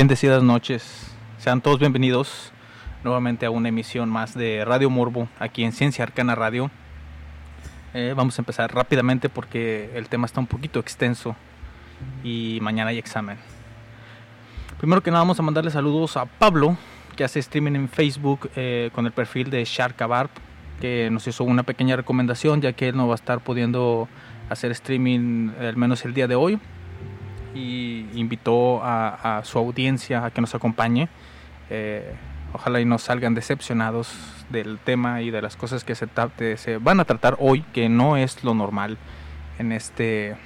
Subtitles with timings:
[0.00, 1.12] bendecidas noches.
[1.36, 2.52] Sean todos bienvenidos
[3.04, 6.70] nuevamente a una emisión más de Radio Morbo aquí en Ciencia Arcana Radio.
[7.92, 11.36] Eh, vamos a empezar rápidamente porque el tema está un poquito extenso
[12.24, 13.36] y mañana hay examen.
[14.78, 16.78] Primero que nada vamos a mandarle saludos a Pablo
[17.14, 20.30] que hace streaming en Facebook eh, con el perfil de Sharkabarb
[20.80, 24.08] que nos hizo una pequeña recomendación ya que él no va a estar pudiendo
[24.48, 26.58] hacer streaming al menos el día de hoy
[27.54, 31.08] y invitó a, su audiencia a que nos acompañe.
[31.68, 32.14] Eh,
[32.52, 34.12] ojalá y no salgan decepcionados
[34.50, 36.08] del tema y de las cosas que se,
[36.56, 38.98] se, van a tratar hoy, que no es lo normal
[39.58, 40.36] en este,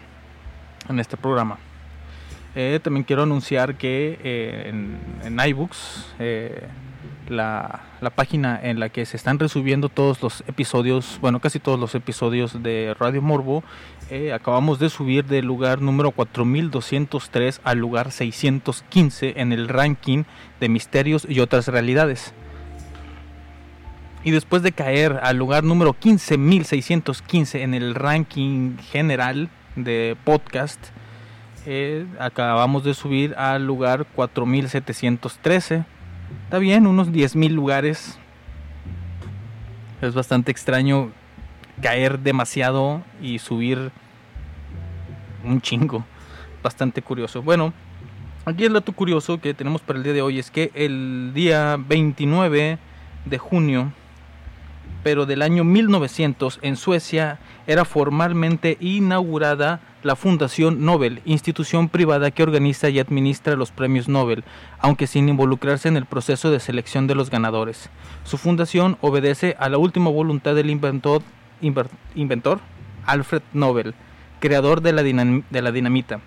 [0.89, 1.59] en este programa.
[2.55, 6.15] Eh, también quiero anunciar que eh, en, en, iBooks
[7.29, 7.83] la,
[8.15, 12.63] página en la que se están resubiendo todos los episodios, bueno, casi todos los episodios
[12.63, 13.65] de Radio Morbo.
[14.11, 20.25] Eh, acabamos de subir del lugar número 4203 al lugar 615 en el ranking
[20.61, 22.35] de misterios y otras realidades.
[24.23, 30.81] Y después de caer al lugar número 15615 en el ranking general de podcast,
[31.67, 35.85] eh, acabamos de subir al lugar 4713
[36.45, 38.19] Está bien, unos 10.000 lugares.
[40.03, 41.13] Es bastante extraño
[41.81, 43.91] caer demasiado y subir
[45.45, 46.05] un chingo.
[46.63, 47.43] Bastante curioso.
[47.43, 47.73] Bueno,
[48.45, 51.77] aquí el dato curioso que tenemos para el día de hoy es que el día
[51.79, 52.79] 29
[53.25, 53.93] de junio,
[55.03, 62.43] pero del año 1900, en Suecia era formalmente inaugurada la Fundación Nobel, institución privada que
[62.43, 64.45] organiza y administra los premios Nobel,
[64.79, 67.89] aunque sin involucrarse en el proceso de selección de los ganadores.
[68.23, 71.23] Su fundación obedece a la última voluntad del inventor,
[73.07, 73.95] Alfred Nobel,
[74.41, 76.21] creador de la, de la dinamita,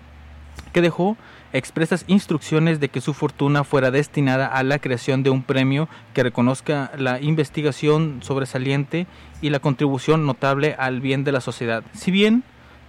[0.72, 1.16] que dejó
[1.52, 6.24] expresas instrucciones de que su fortuna fuera destinada a la creación de un premio que
[6.24, 9.06] reconozca la investigación sobresaliente
[9.40, 11.84] y la contribución notable al bien de la sociedad.
[11.92, 12.42] Si bien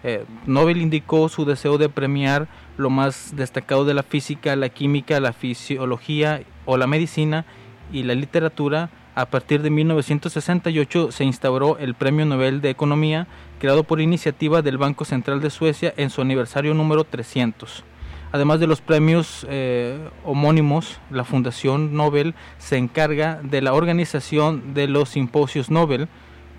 [0.04, 5.20] eh, Nobel indicó su deseo de premiar lo más destacado de la física, la química,
[5.20, 7.46] la fisiología o la medicina
[7.91, 8.90] y la literatura.
[9.16, 13.28] A partir de 1968 se instauró el Premio Nobel de Economía,
[13.59, 17.84] creado por iniciativa del Banco Central de Suecia en su aniversario número 300.
[18.32, 24.88] Además de los premios eh, homónimos, la Fundación Nobel se encarga de la organización de
[24.88, 26.08] los simposios Nobel,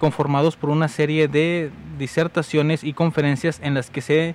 [0.00, 4.34] conformados por una serie de disertaciones y conferencias en las que se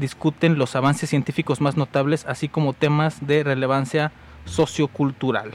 [0.00, 4.10] discuten los avances científicos más notables, así como temas de relevancia
[4.46, 5.52] sociocultural.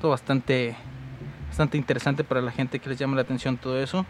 [0.00, 0.74] Todo bastante,
[1.48, 4.06] bastante interesante para la gente que les llama la atención todo eso.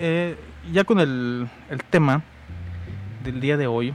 [0.00, 0.36] Eh,
[0.72, 2.22] ya con el, el, tema
[3.22, 3.94] del día de hoy,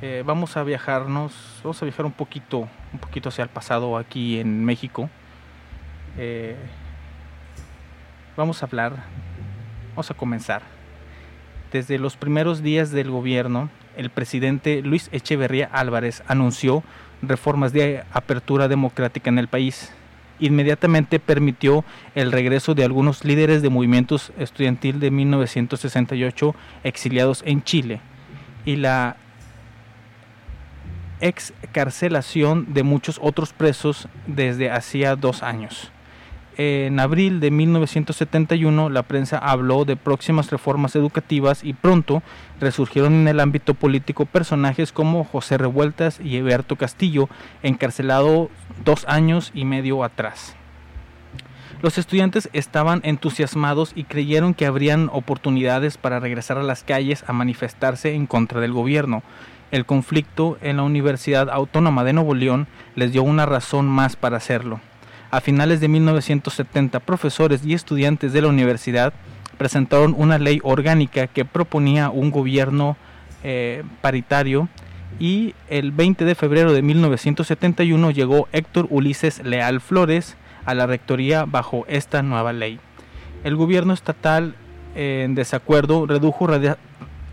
[0.00, 4.40] eh, vamos a viajarnos, vamos a viajar un poquito, un poquito hacia el pasado aquí
[4.40, 5.10] en México.
[6.16, 6.54] Eh,
[8.36, 9.04] vamos a hablar,
[9.90, 10.62] vamos a comenzar.
[11.72, 16.84] Desde los primeros días del gobierno, el presidente Luis Echeverría Álvarez anunció
[17.22, 19.92] reformas de apertura democrática en el país.
[20.38, 21.84] Inmediatamente permitió
[22.14, 28.00] el regreso de algunos líderes de movimientos estudiantil de 1968 exiliados en Chile
[28.64, 29.16] y la
[31.20, 35.90] excarcelación de muchos otros presos desde hacía dos años
[36.56, 42.22] en abril de 1971 la prensa habló de próximas reformas educativas y pronto
[42.60, 47.28] resurgieron en el ámbito político personajes como José Revueltas y Eberto Castillo,
[47.62, 48.50] encarcelado
[48.84, 50.56] dos años y medio atrás.
[51.82, 57.34] Los estudiantes estaban entusiasmados y creyeron que habrían oportunidades para regresar a las calles a
[57.34, 59.22] manifestarse en contra del gobierno.
[59.70, 64.38] El conflicto en la Universidad Autónoma de Nuevo León les dio una razón más para
[64.38, 64.80] hacerlo.
[65.34, 69.12] A finales de 1970, profesores y estudiantes de la universidad
[69.58, 72.96] presentaron una ley orgánica que proponía un gobierno
[73.42, 74.68] eh, paritario
[75.18, 80.36] y el 20 de febrero de 1971 llegó Héctor Ulises Leal Flores
[80.66, 82.78] a la rectoría bajo esta nueva ley.
[83.42, 84.54] El gobierno estatal
[84.94, 86.46] en desacuerdo redujo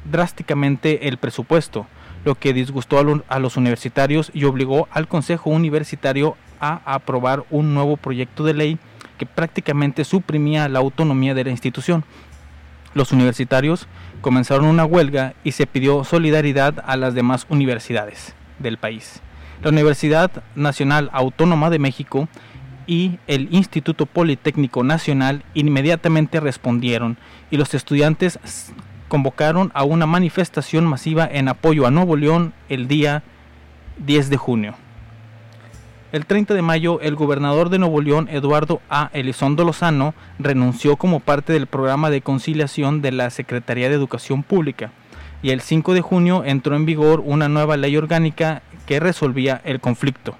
[0.09, 1.85] drásticamente el presupuesto,
[2.25, 7.97] lo que disgustó a los universitarios y obligó al Consejo Universitario a aprobar un nuevo
[7.97, 8.79] proyecto de ley
[9.17, 12.05] que prácticamente suprimía la autonomía de la institución.
[12.93, 13.87] Los universitarios
[14.21, 19.21] comenzaron una huelga y se pidió solidaridad a las demás universidades del país.
[19.63, 22.27] La Universidad Nacional Autónoma de México
[22.87, 27.17] y el Instituto Politécnico Nacional inmediatamente respondieron
[27.51, 28.39] y los estudiantes
[29.07, 33.23] convocaron a una manifestación masiva en apoyo a Nuevo León el día
[33.99, 34.75] 10 de junio.
[36.11, 39.09] El 30 de mayo, el gobernador de Nuevo León, Eduardo A.
[39.13, 44.91] Elizondo Lozano, renunció como parte del programa de conciliación de la Secretaría de Educación Pública,
[45.41, 49.79] y el 5 de junio entró en vigor una nueva ley orgánica que resolvía el
[49.79, 50.35] conflicto.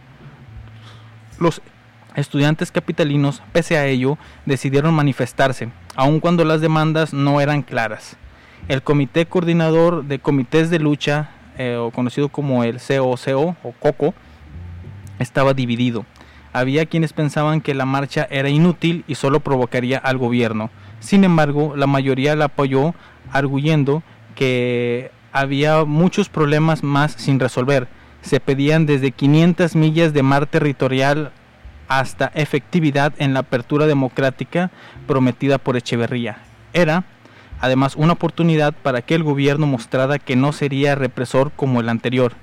[1.39, 1.62] Los
[2.17, 8.17] estudiantes capitalinos, pese a ello, decidieron manifestarse, aun cuando las demandas no eran claras.
[8.67, 14.13] El Comité Coordinador de Comités de Lucha, eh, o conocido como el COCO o COCO,
[15.23, 16.06] estaba dividido.
[16.53, 20.69] Había quienes pensaban que la marcha era inútil y solo provocaría al gobierno.
[21.00, 22.94] Sin embargo, la mayoría la apoyó,
[23.31, 24.03] arguyendo
[24.35, 27.88] que había muchos problemas más sin resolver.
[28.21, 31.31] Se pedían desde 500 millas de mar territorial
[31.88, 34.71] hasta efectividad en la apertura democrática
[35.07, 36.38] prometida por Echeverría.
[36.74, 37.06] Era,
[37.59, 42.33] además, una oportunidad para que el gobierno mostrara que no sería represor como el anterior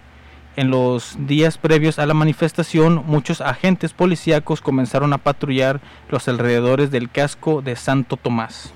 [0.59, 6.91] en los días previos a la manifestación, muchos agentes policíacos comenzaron a patrullar los alrededores
[6.91, 8.75] del casco de Santo Tomás.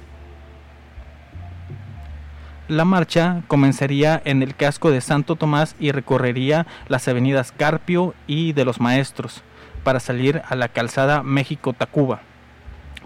[2.68, 8.52] La marcha comenzaría en el casco de Santo Tomás y recorrería las avenidas Carpio y
[8.52, 9.42] de los Maestros
[9.82, 12.20] para salir a la calzada México-Tacuba,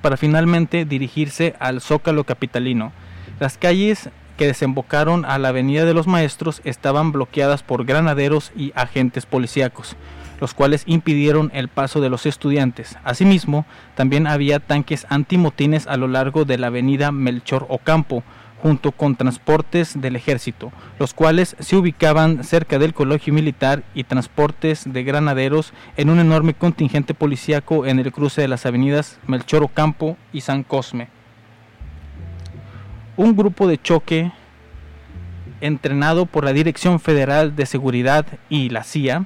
[0.03, 2.93] para finalmente dirigirse al Zócalo Capitalino.
[3.41, 8.73] Las calles que desembocaron a la Avenida de los Maestros estaban bloqueadas por granaderos y
[8.75, 9.97] agentes policíacos,
[10.41, 12.97] los cuales impidieron el paso de los estudiantes.
[13.05, 18.23] Asimismo, también había tanques antimotines a lo largo de la Avenida Melchor Ocampo,
[18.63, 24.91] junto con transportes del ejército, los cuales se ubicaban cerca del colegio militar y transportes
[24.91, 30.17] de granaderos en un enorme contingente policíaco en el cruce de las avenidas Melchor Ocampo
[30.33, 31.16] y San Cosme
[33.17, 34.31] un grupo de choque
[35.61, 39.25] entrenado por la Dirección Federal de Seguridad y la CIA,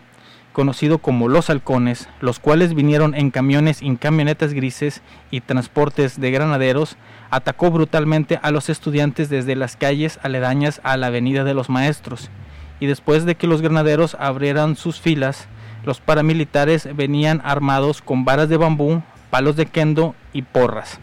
[0.53, 6.31] conocido como Los Halcones, los cuales vinieron en camiones y camionetas grises y transportes de
[6.31, 6.97] granaderos,
[7.31, 12.31] atacó brutalmente a los estudiantes desde las calles aledañas a la Avenida de los Maestros,
[12.79, 15.49] y después de que los granaderos abrieran sus filas,
[15.85, 21.01] los paramilitares venían armados con varas de bambú, palos de kendo y porras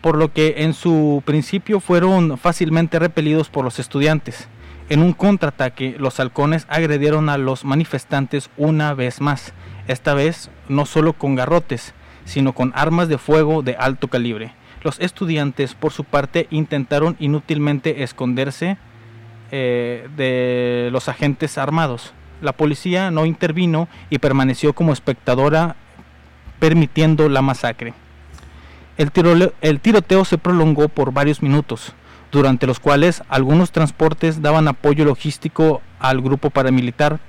[0.00, 4.48] por lo que en su principio fueron fácilmente repelidos por los estudiantes.
[4.88, 9.52] En un contraataque, los halcones agredieron a los manifestantes una vez más,
[9.86, 11.92] esta vez no solo con garrotes,
[12.24, 14.52] sino con armas de fuego de alto calibre.
[14.82, 18.78] Los estudiantes, por su parte, intentaron inútilmente esconderse
[19.50, 22.12] eh, de los agentes armados.
[22.40, 25.76] La policía no intervino y permaneció como espectadora,
[26.60, 27.94] permitiendo la masacre.
[28.98, 31.92] El, tiroteo se prolongó por varios minutos,
[32.32, 37.20] durante los cuales algunos transportes daban apoyo logístico al grupo paramilitar,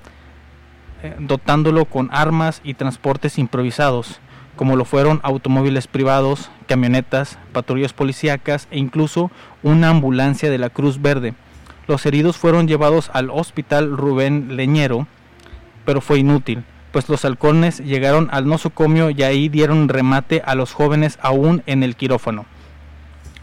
[1.04, 4.20] eh, dotándolo con armas y transportes improvisados,
[4.56, 9.30] como lo fueron automóviles privados, camionetas, patrullas policíacas e incluso
[9.62, 11.36] una ambulancia de la Cruz Verde.
[11.88, 15.06] Los heridos fueron llevados al hospital Rubén Leñero,
[15.86, 20.74] pero fue inútil pues los halcones llegaron al nosocomio y ahí dieron remate a los
[20.74, 22.46] jóvenes aún en el quirófano.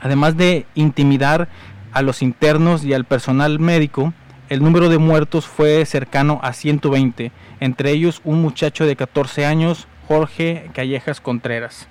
[0.00, 1.48] Además de intimidar
[1.92, 4.12] a los internos y al personal médico,
[4.48, 9.88] el número de muertos fue cercano a 120, entre ellos un muchacho de 14 años,
[10.06, 11.88] Jorge Callejas Contreras.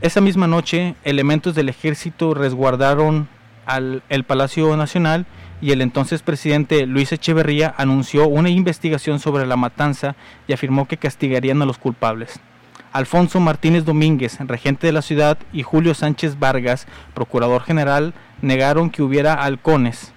[0.00, 3.28] Esa misma noche, elementos del ejército resguardaron
[4.08, 5.26] el Palacio Nacional
[5.60, 10.96] y el entonces presidente Luis Echeverría anunció una investigación sobre la matanza y afirmó que
[10.96, 12.40] castigarían a los culpables.
[12.92, 19.02] Alfonso Martínez Domínguez, regente de la ciudad, y Julio Sánchez Vargas, procurador general, negaron que
[19.02, 20.14] hubiera halcones,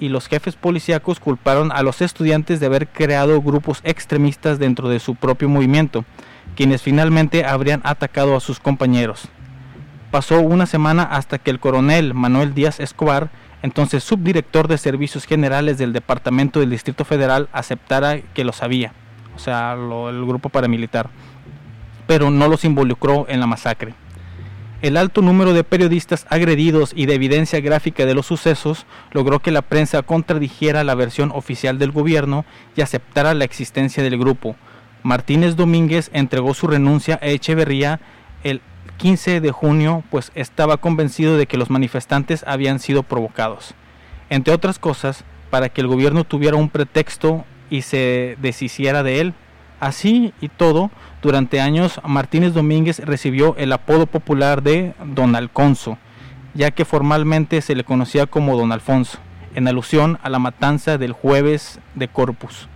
[0.00, 4.98] y los jefes policíacos culparon a los estudiantes de haber creado grupos extremistas dentro de
[4.98, 6.04] su propio movimiento,
[6.56, 9.28] quienes finalmente habrían atacado a sus compañeros.
[10.10, 13.30] Pasó una semana hasta que el coronel Manuel Díaz Escobar
[13.62, 18.92] entonces subdirector de servicios generales del Departamento del Distrito Federal, aceptara que lo sabía,
[19.34, 21.10] o sea, el grupo paramilitar,
[22.06, 23.94] pero no los involucró en la masacre.
[24.82, 29.50] El alto número de periodistas agredidos y de evidencia gráfica de los sucesos logró que
[29.50, 32.44] la prensa contradijera la versión oficial del gobierno
[32.76, 34.54] y aceptara la existencia del grupo.
[35.02, 38.00] Martínez Domínguez entregó su renuncia a Echeverría
[38.44, 38.60] el
[38.96, 43.74] 15 de junio, pues estaba convencido de que los manifestantes habían sido provocados,
[44.30, 49.34] entre otras cosas, para que el gobierno tuviera un pretexto y se deshiciera de él.
[49.78, 50.90] Así y todo,
[51.22, 55.98] durante años Martínez Domínguez recibió el apodo popular de Don Alconso,
[56.54, 59.18] ya que formalmente se le conocía como don Alfonso,
[59.54, 62.68] en alusión a la matanza del jueves de Corpus.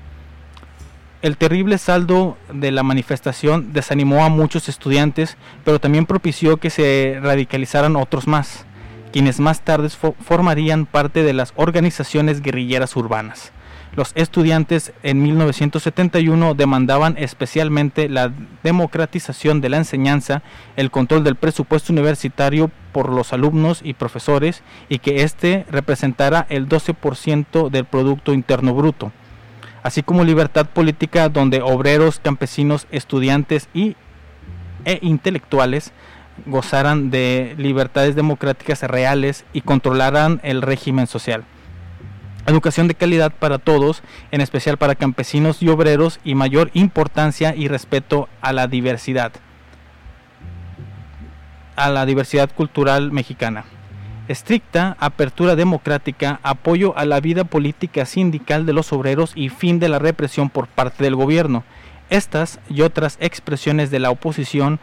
[1.23, 5.37] El terrible saldo de la manifestación desanimó a muchos estudiantes,
[5.67, 8.65] pero también propició que se radicalizaran otros más,
[9.13, 13.53] quienes más tarde formarían parte de las organizaciones guerrilleras urbanas.
[13.95, 20.43] Los estudiantes en 1971 demandaban especialmente la democratización de la enseñanza,
[20.77, 26.67] el control del presupuesto universitario por los alumnos y profesores y que éste representara el
[26.67, 29.13] 12% del Producto Interno Bruto
[29.83, 33.97] así como libertad política donde obreros, campesinos, estudiantes y,
[34.85, 35.93] e intelectuales
[36.47, 41.45] gozaran de libertades democráticas reales y controlaran el régimen social.
[42.47, 47.69] Educación de calidad para todos, en especial para campesinos y obreros, y mayor importancia y
[47.69, 49.33] respeto a la diversidad,
[51.77, 53.65] a la diversidad cultural mexicana
[54.31, 59.89] estricta apertura democrática, apoyo a la vida política sindical de los obreros y fin de
[59.89, 61.65] la represión por parte del gobierno.
[62.11, 64.79] Estas y otras expresiones de la oposición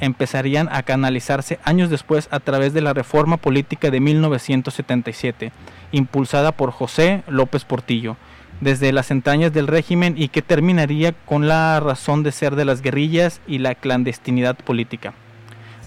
[0.00, 5.52] empezarían a canalizarse años después a través de la reforma política de 1977,
[5.92, 8.16] impulsada por José López Portillo,
[8.62, 12.80] desde las entrañas del régimen y que terminaría con la razón de ser de las
[12.80, 15.12] guerrillas y la clandestinidad política.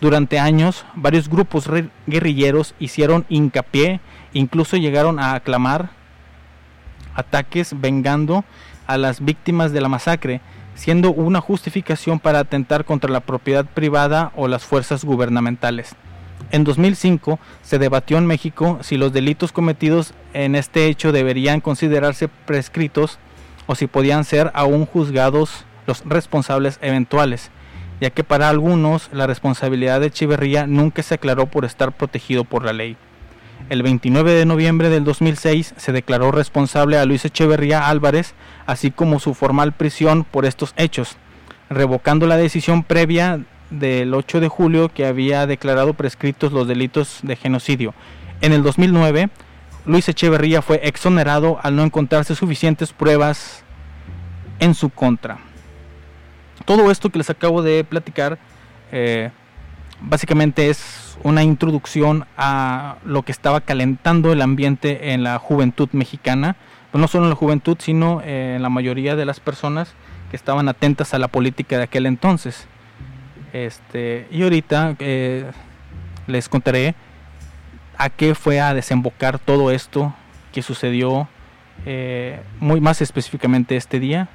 [0.01, 1.69] Durante años, varios grupos
[2.07, 3.99] guerrilleros hicieron hincapié,
[4.31, 5.89] incluso llegaron a aclamar
[7.15, 8.45] ataques vengando
[8.87, 10.39] a las víctimas de la masacre,
[10.73, 15.95] siendo una justificación para atentar contra la propiedad privada o las fuerzas gubernamentales.
[16.51, 22.29] En 2005 se debatió en México si los delitos cometidos en este hecho deberían considerarse
[22.29, 23.19] prescritos
[23.67, 27.51] o si podían ser aún juzgados los responsables eventuales
[28.01, 32.63] ya que para algunos la responsabilidad de Echeverría nunca se aclaró por estar protegido por
[32.63, 32.97] la ley.
[33.69, 38.33] El 29 de noviembre del 2006 se declaró responsable a Luis Echeverría Álvarez,
[38.65, 41.17] así como su formal prisión por estos hechos,
[41.69, 47.35] revocando la decisión previa del 8 de julio que había declarado prescritos los delitos de
[47.35, 47.93] genocidio.
[48.41, 49.29] En el 2009,
[49.85, 53.63] Luis Echeverría fue exonerado al no encontrarse suficientes pruebas
[54.59, 55.48] en su contra
[56.69, 58.37] todo esto que les acabo de platicar
[58.91, 59.31] eh,
[60.01, 66.57] básicamente es una introducción a lo que estaba calentando el ambiente en la juventud mexicana,
[66.91, 69.95] pues no solo en la juventud, sino en la mayoría de las personas
[70.29, 72.67] que estaban atentas a la política de aquel entonces.
[73.51, 75.49] Este, y ahorita eh,
[76.27, 76.93] les contaré
[77.97, 80.13] a qué fue a desembocar todo esto
[80.51, 81.27] que sucedió
[81.87, 84.29] eh, muy más específicamente este día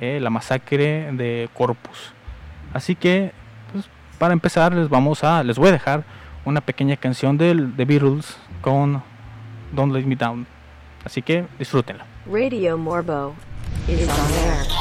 [0.00, 2.12] eh, la masacre de Corpus.
[2.72, 3.32] Así que,
[3.72, 3.88] pues,
[4.18, 6.04] para empezar, les vamos a, les voy a dejar
[6.44, 9.02] una pequeña canción de The Beatles con
[9.72, 10.46] Don't Let Me Down.
[11.04, 12.04] Así que disfrútenla.
[12.26, 13.34] Radio Morbo
[13.88, 14.80] is on air.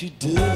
[0.00, 0.49] she did.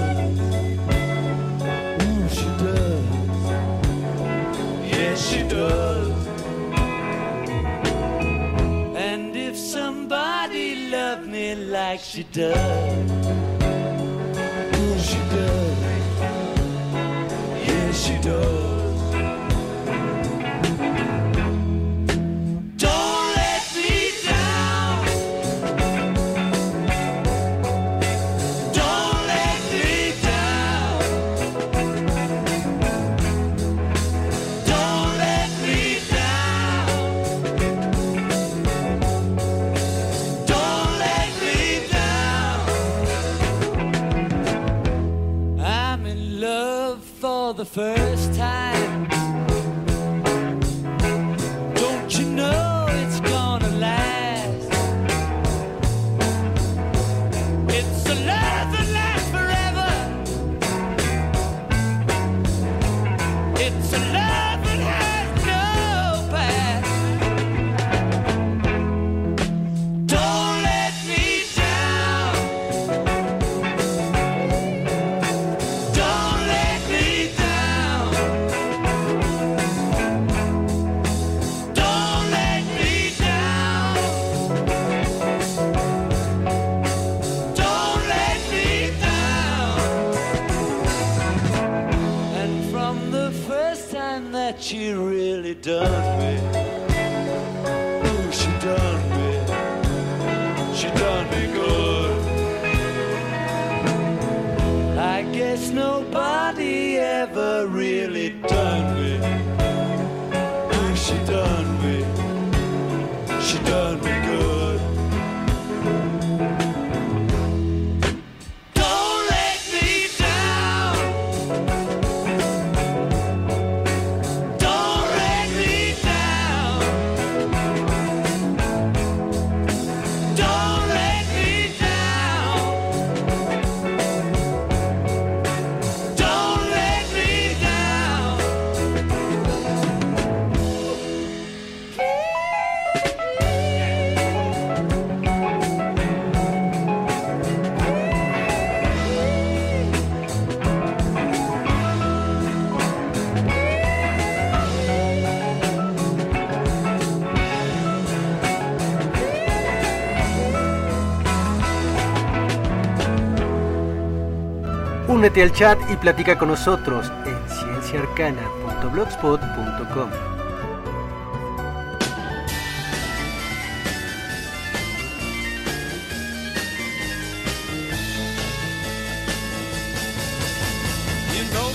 [165.25, 170.11] Únete al chat y platica con nosotros en cienciaarcana.blogspot.com.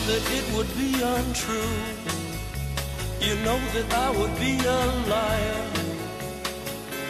[0.08, 1.76] That it would be untrue.
[3.22, 5.66] You know that I would be a liar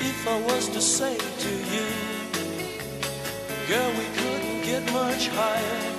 [0.02, 1.86] if I was to say to you,
[3.70, 5.99] we couldn't get much higher.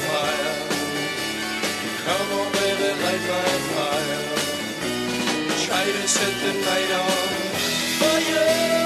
[3.11, 3.43] Light my
[3.73, 4.23] fire.
[5.65, 7.09] Try to set the night on
[7.99, 8.80] fire.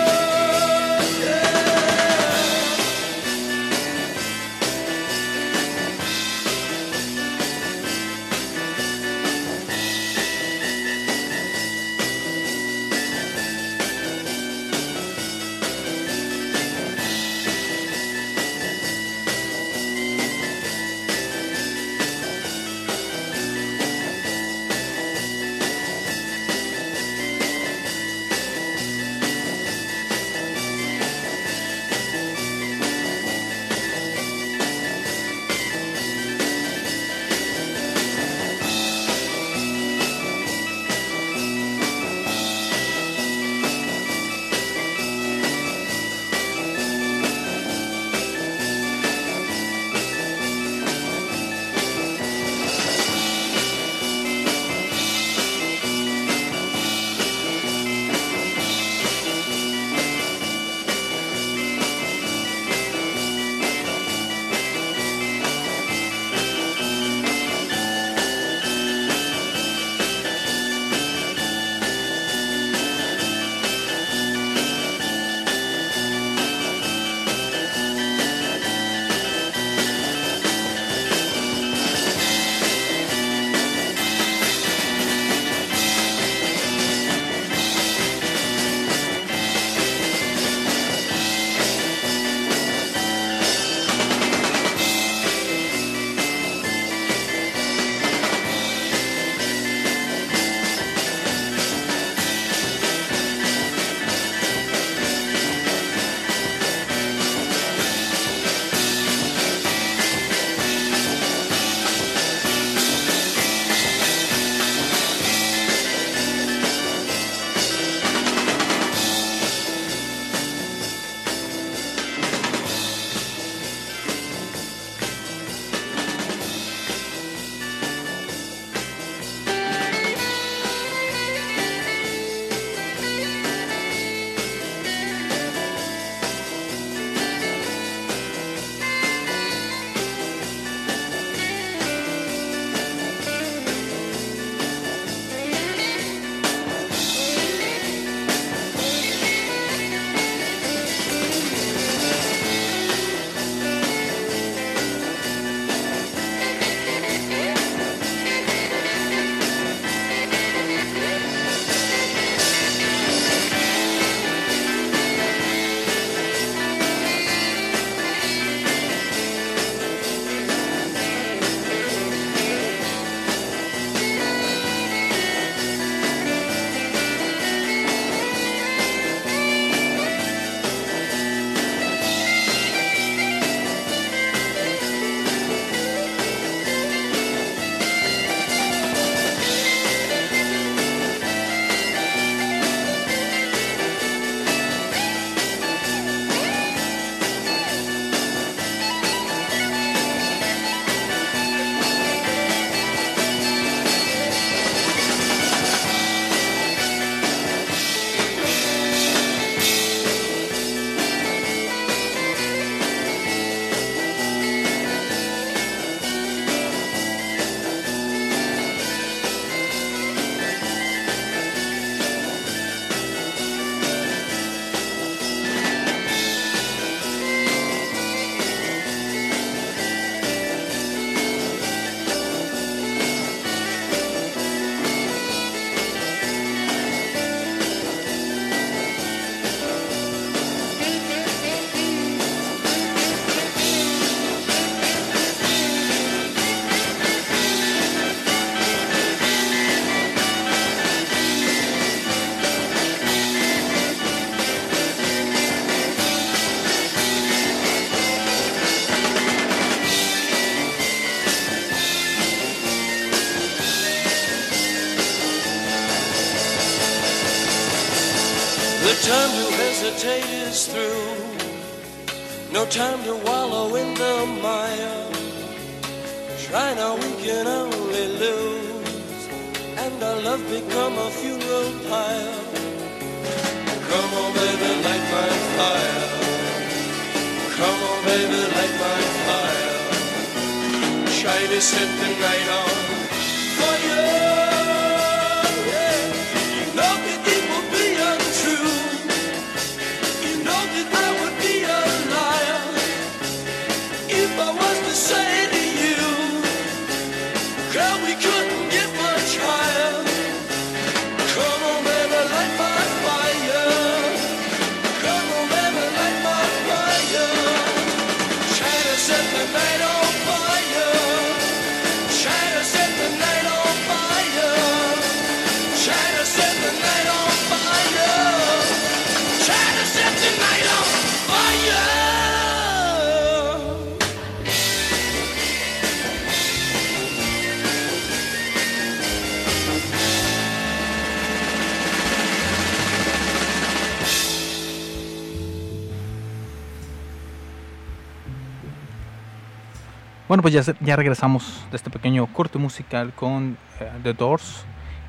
[350.45, 354.63] Pues ya, ya regresamos de este pequeño corte musical con eh, The Doors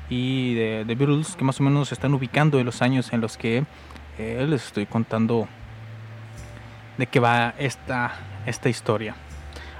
[0.09, 3.37] y The Beatles, que más o menos se están ubicando en los años en los
[3.37, 3.63] que
[4.17, 5.47] eh, les estoy contando
[6.97, 8.15] de qué va esta,
[8.47, 9.13] esta historia.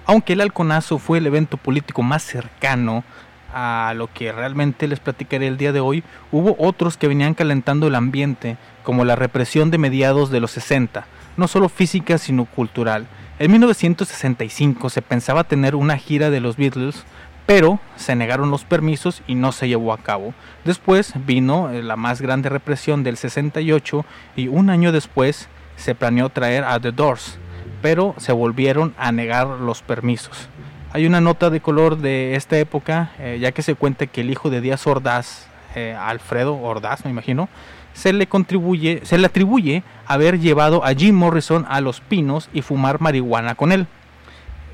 [0.06, 3.04] Aunque el halconazo fue el evento político más cercano
[3.52, 7.88] a lo que realmente les platicaré el día de hoy, hubo otros que venían calentando
[7.88, 13.08] el ambiente, como la represión de mediados de los 60, no solo física sino cultural.
[13.40, 17.06] En 1965 se pensaba tener una gira de los Beatles,
[17.46, 20.34] pero se negaron los permisos y no se llevó a cabo.
[20.66, 26.30] Después vino eh, la más grande represión del 68 y un año después se planeó
[26.30, 27.38] traer a The Doors,
[27.84, 30.50] pero se volvieron a negar los permisos.
[30.92, 34.32] Hay una nota de color de esta época, eh, ya que se cuenta que el
[34.32, 37.50] hijo de Díaz Ordaz, eh, Alfredo Ordaz, me imagino,
[37.98, 42.62] se le contribuye, se le atribuye haber llevado a Jim Morrison a Los Pinos y
[42.62, 43.88] fumar marihuana con él.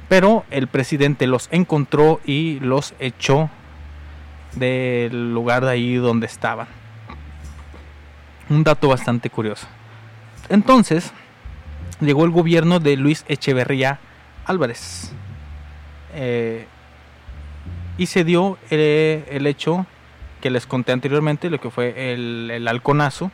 [0.09, 3.49] Pero el presidente los encontró y los echó
[4.55, 6.67] del lugar de ahí donde estaban.
[8.49, 9.67] Un dato bastante curioso.
[10.49, 11.13] Entonces,
[12.01, 13.99] llegó el gobierno de Luis Echeverría
[14.43, 15.13] Álvarez.
[16.13, 16.67] Eh,
[17.97, 19.85] y se dio eh, el hecho
[20.43, 23.31] que les conté anteriormente, lo que fue el, el halconazo.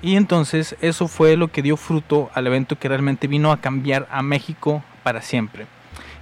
[0.00, 4.06] Y entonces eso fue lo que dio fruto al evento que realmente vino a cambiar
[4.12, 5.66] a México para siempre.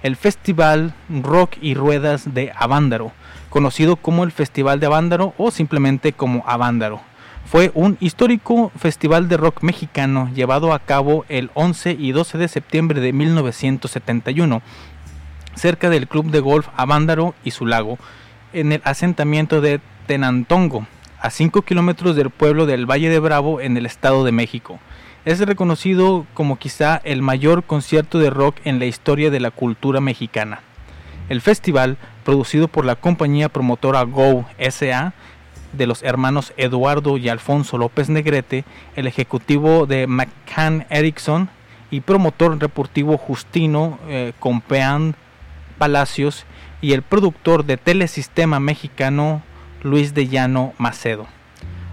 [0.01, 3.11] El Festival Rock y Ruedas de Avándaro,
[3.51, 7.01] conocido como el Festival de Avándaro o simplemente como Avándaro.
[7.45, 12.47] Fue un histórico festival de rock mexicano llevado a cabo el 11 y 12 de
[12.47, 14.63] septiembre de 1971
[15.53, 17.97] cerca del club de golf Avándaro y su lago,
[18.55, 20.87] en el asentamiento de Tenantongo,
[21.19, 24.79] a 5 kilómetros del pueblo del Valle de Bravo en el Estado de México.
[25.25, 29.99] Es reconocido como quizá el mayor concierto de rock en la historia de la cultura
[29.99, 30.61] mexicana.
[31.27, 35.13] El festival, producido por la compañía promotora Go SA,
[35.73, 38.63] de los hermanos Eduardo y Alfonso López Negrete,
[38.95, 41.49] el ejecutivo de McCann Erickson
[41.91, 45.15] y promotor deportivo Justino eh, Compeán
[45.77, 46.45] Palacios
[46.81, 49.41] y el productor de Telesistema Mexicano
[49.83, 51.27] Luis de Llano Macedo.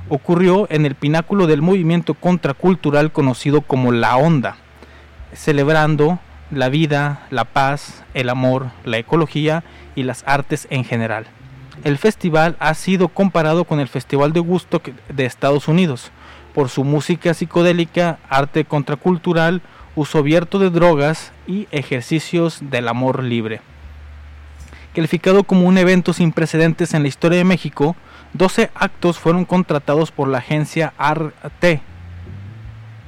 [0.09, 4.57] Ocurrió en el pináculo del movimiento contracultural conocido como La Onda,
[5.33, 6.19] celebrando
[6.51, 9.65] la vida, la paz, el amor, la ecología
[9.95, 11.27] y las artes en general.
[11.85, 16.11] El festival ha sido comparado con el Festival de Woodstock de Estados Unidos
[16.55, 19.63] por su música psicodélica, arte contracultural,
[19.97, 23.61] uso abierto de drogas y ejercicios del amor libre.
[24.95, 27.97] Calificado como un evento sin precedentes en la historia de México,
[28.35, 31.81] 12 actos fueron contratados por la agencia Arte,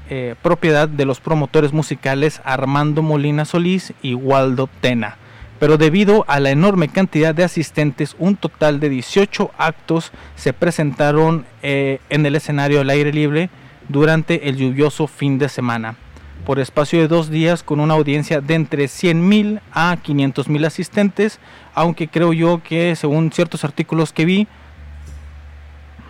[0.08, 5.18] eh, propiedad de los promotores musicales Armando Molina Solís y Waldo Tena.
[5.60, 11.44] Pero debido a la enorme cantidad de asistentes, un total de 18 actos se presentaron
[11.62, 13.50] eh, en el escenario al aire libre
[13.90, 15.96] durante el lluvioso fin de semana
[16.44, 21.40] por espacio de dos días con una audiencia de entre 100.000 a 500.000 asistentes,
[21.74, 24.48] aunque creo yo que según ciertos artículos que vi,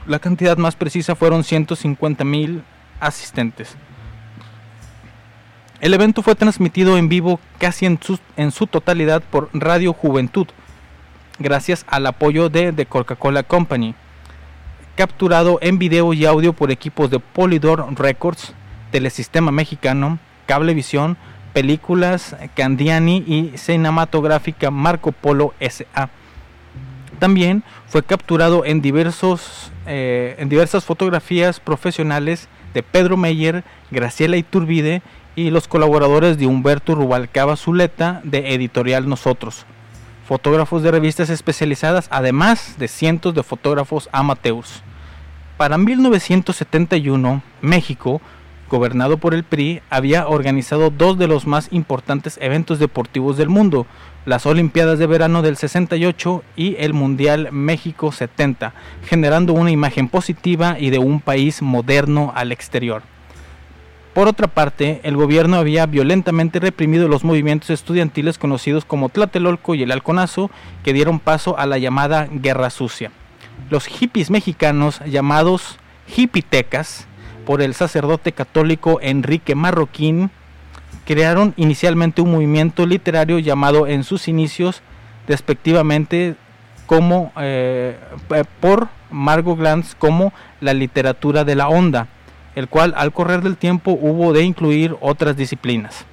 [0.06, 2.62] la cantidad más precisa fueron 150.000
[3.00, 3.76] asistentes.
[5.80, 10.46] El evento fue transmitido en vivo casi en su, en su totalidad por Radio Juventud,
[11.38, 13.94] gracias al apoyo de The Coca-Cola Company,
[14.96, 18.54] capturado en video y audio por equipos de Polydor Records,
[18.92, 21.16] Telesistema Mexicano, Cablevisión,
[21.54, 26.10] Películas Candiani y Cinematográfica Marco Polo SA.
[27.20, 33.62] También fue capturado en, diversos, eh, en diversas fotografías profesionales de Pedro Meyer,
[33.92, 35.00] Graciela Iturbide
[35.36, 39.64] y los colaboradores de Humberto Rubalcaba Zuleta de Editorial Nosotros,
[40.26, 44.82] fotógrafos de revistas especializadas, además de cientos de fotógrafos amateurs.
[45.56, 48.20] Para 1971, México
[48.70, 53.86] gobernado por el PRI, había organizado dos de los más importantes eventos deportivos del mundo,
[54.26, 58.72] las Olimpiadas de Verano del 68 y el Mundial México 70,
[59.06, 63.02] generando una imagen positiva y de un país moderno al exterior.
[64.14, 69.82] Por otra parte, el gobierno había violentamente reprimido los movimientos estudiantiles conocidos como Tlatelolco y
[69.82, 70.52] el Halconazo,
[70.84, 73.10] que dieron paso a la llamada Guerra Sucia.
[73.70, 75.78] Los hippies mexicanos, llamados
[76.16, 77.08] hippitecas,
[77.46, 80.30] por el sacerdote católico Enrique Marroquín,
[81.04, 84.82] crearon inicialmente un movimiento literario llamado en sus inicios
[85.26, 86.36] despectivamente
[86.86, 87.98] como eh,
[88.60, 92.08] por Margot Glantz como la literatura de la onda,
[92.54, 96.04] el cual al correr del tiempo hubo de incluir otras disciplinas.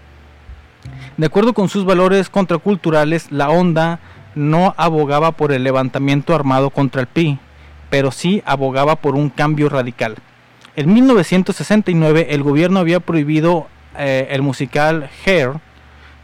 [1.18, 4.00] De acuerdo con sus valores contraculturales, la onda
[4.34, 7.38] no abogaba por el levantamiento armado contra el PI,
[7.90, 10.16] pero sí abogaba por un cambio radical.
[10.78, 15.60] En 1969 el gobierno había prohibido eh, el musical Hair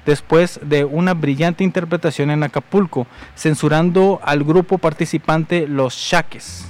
[0.06, 6.66] después de una brillante interpretación en Acapulco, censurando al grupo participante Los Shaques,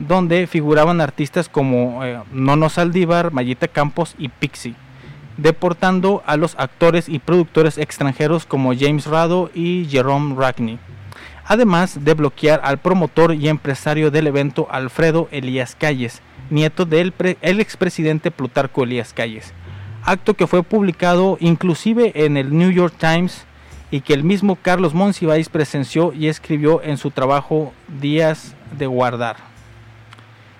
[0.00, 4.74] donde figuraban artistas como eh, Nono Saldívar, Mayita Campos y Pixie,
[5.36, 10.80] deportando a los actores y productores extranjeros como James Rado y Jerome Ragney,
[11.44, 17.60] además de bloquear al promotor y empresario del evento Alfredo Elías Calles, nieto del el
[17.60, 19.52] expresidente Plutarco Elías Calles.
[20.04, 23.44] Acto que fue publicado inclusive en el New York Times
[23.90, 29.36] y que el mismo Carlos Monsiváis presenció y escribió en su trabajo Días de Guardar.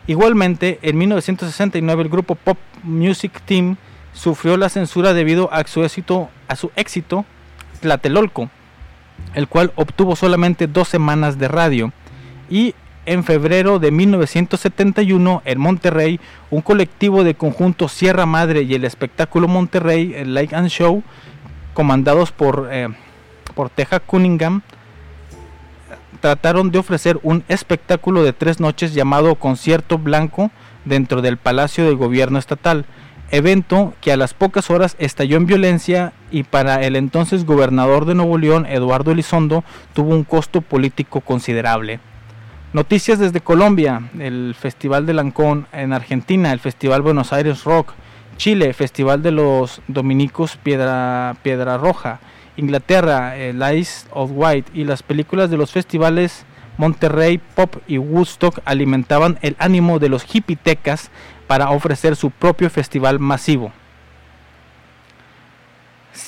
[0.06, 3.76] Igualmente, en 1969 el grupo Pop Music Team
[4.12, 7.24] sufrió la censura debido a su éxito, a su éxito
[7.80, 8.50] Tlatelolco,
[9.34, 11.92] el cual obtuvo solamente dos semanas de radio
[12.50, 12.74] y
[13.06, 19.48] en febrero de 1971 en Monterrey, un colectivo de conjunto Sierra Madre y el espectáculo
[19.48, 21.02] Monterrey, el Light and Show,
[21.74, 22.88] comandados por, eh,
[23.54, 24.62] por Teja Cunningham,
[26.20, 30.50] trataron de ofrecer un espectáculo de tres noches llamado Concierto Blanco
[30.84, 32.84] dentro del Palacio del Gobierno Estatal,
[33.32, 38.14] evento que a las pocas horas estalló en violencia y para el entonces gobernador de
[38.14, 41.98] Nuevo León, Eduardo Elizondo, tuvo un costo político considerable.
[42.72, 47.92] Noticias desde Colombia, el Festival de Lancón, en Argentina, el Festival Buenos Aires Rock,
[48.38, 52.20] Chile, Festival de los Dominicos Piedra, Piedra Roja,
[52.56, 56.46] Inglaterra, el Ice of White y las películas de los festivales
[56.78, 61.10] Monterrey Pop y Woodstock alimentaban el ánimo de los hipitecas
[61.46, 63.70] para ofrecer su propio festival masivo.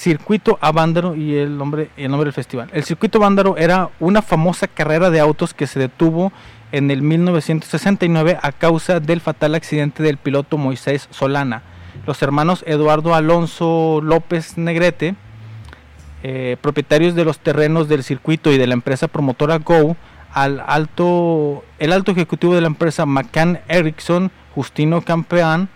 [0.05, 2.69] Circuito Avándaro y el nombre, el nombre del festival.
[2.75, 6.31] El Circuito Avándaro era una famosa carrera de autos que se detuvo
[6.73, 11.63] en el 1969 a causa del fatal accidente del piloto Moisés Solana.
[12.07, 15.15] Los hermanos Eduardo Alonso López Negrete,
[16.23, 19.97] eh, propietarios de los terrenos del circuito y de la empresa promotora Go,
[20.35, 25.71] al alto, el alto ejecutivo de la empresa McCann Erickson, Justino Campeán,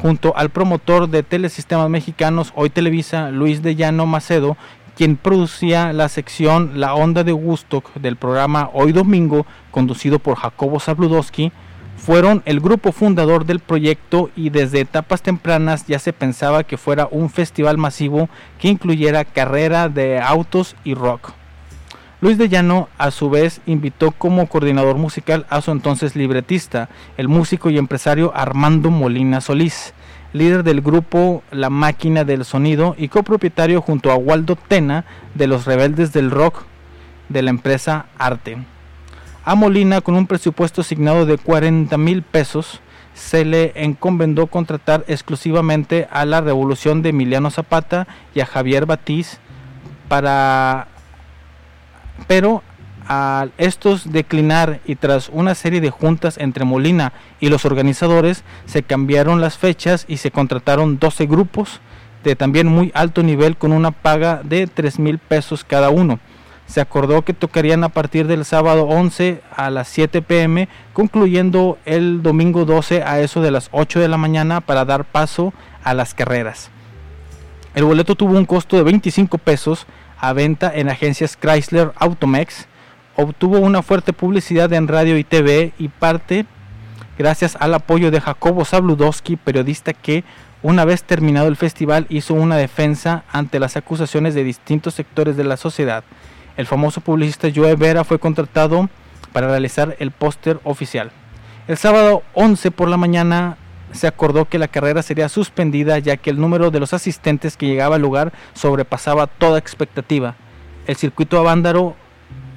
[0.00, 4.56] junto al promotor de Telesistemas Mexicanos, hoy Televisa, Luis de Llano Macedo,
[4.96, 10.80] quien producía la sección La Onda de Woodstock del programa Hoy Domingo, conducido por Jacobo
[10.80, 11.52] Zabludowski,
[11.96, 17.08] fueron el grupo fundador del proyecto y desde etapas tempranas ya se pensaba que fuera
[17.10, 21.32] un festival masivo que incluyera carrera de autos y rock.
[22.22, 27.28] Luis de Llano a su vez invitó como coordinador musical a su entonces libretista, el
[27.28, 29.92] músico y empresario Armando Molina Solís,
[30.32, 35.66] líder del grupo La Máquina del Sonido y copropietario junto a Waldo Tena de los
[35.66, 36.64] Rebeldes del Rock
[37.28, 38.56] de la empresa Arte.
[39.44, 42.80] A Molina, con un presupuesto asignado de 40 mil pesos,
[43.12, 49.38] se le encomendó contratar exclusivamente a la Revolución de Emiliano Zapata y a Javier Batiz
[50.08, 50.88] para
[52.26, 52.62] pero
[53.06, 58.82] al estos declinar y tras una serie de juntas entre Molina y los organizadores, se
[58.82, 61.80] cambiaron las fechas y se contrataron 12 grupos
[62.24, 66.18] de también muy alto nivel con una paga de 3 mil pesos cada uno.
[66.66, 72.24] se acordó que tocarían a partir del sábado 11 a las 7 pm, concluyendo el
[72.24, 75.52] domingo 12 a eso de las 8 de la mañana para dar paso
[75.84, 76.70] a las carreras.
[77.76, 79.86] El boleto tuvo un costo de 25 pesos
[80.18, 82.66] a venta en agencias Chrysler Automex,
[83.16, 86.46] obtuvo una fuerte publicidad en radio y TV y parte
[87.18, 90.24] gracias al apoyo de Jacobo Zabludowski, periodista que
[90.62, 95.44] una vez terminado el festival hizo una defensa ante las acusaciones de distintos sectores de
[95.44, 96.04] la sociedad.
[96.56, 98.88] El famoso publicista Joe Vera fue contratado
[99.32, 101.10] para realizar el póster oficial.
[101.68, 103.58] El sábado 11 por la mañana
[103.96, 107.66] se acordó que la carrera sería suspendida ya que el número de los asistentes que
[107.66, 110.36] llegaba al lugar sobrepasaba toda expectativa.
[110.86, 111.96] El circuito Avándaro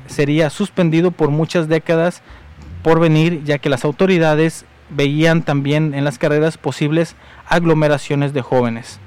[0.07, 2.21] sería suspendido por muchas décadas
[2.83, 7.15] por venir ya que las autoridades veían también en las carreras posibles
[7.47, 8.99] aglomeraciones de jóvenes.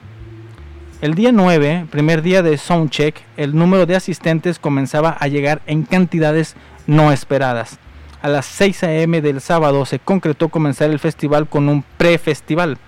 [1.00, 5.82] El día 9, primer día de Soundcheck, el número de asistentes comenzaba a llegar en
[5.82, 6.54] cantidades
[6.86, 7.80] no esperadas.
[8.22, 9.20] A las 6 a.m.
[9.20, 12.78] del sábado se concretó comenzar el festival con un pre-festival.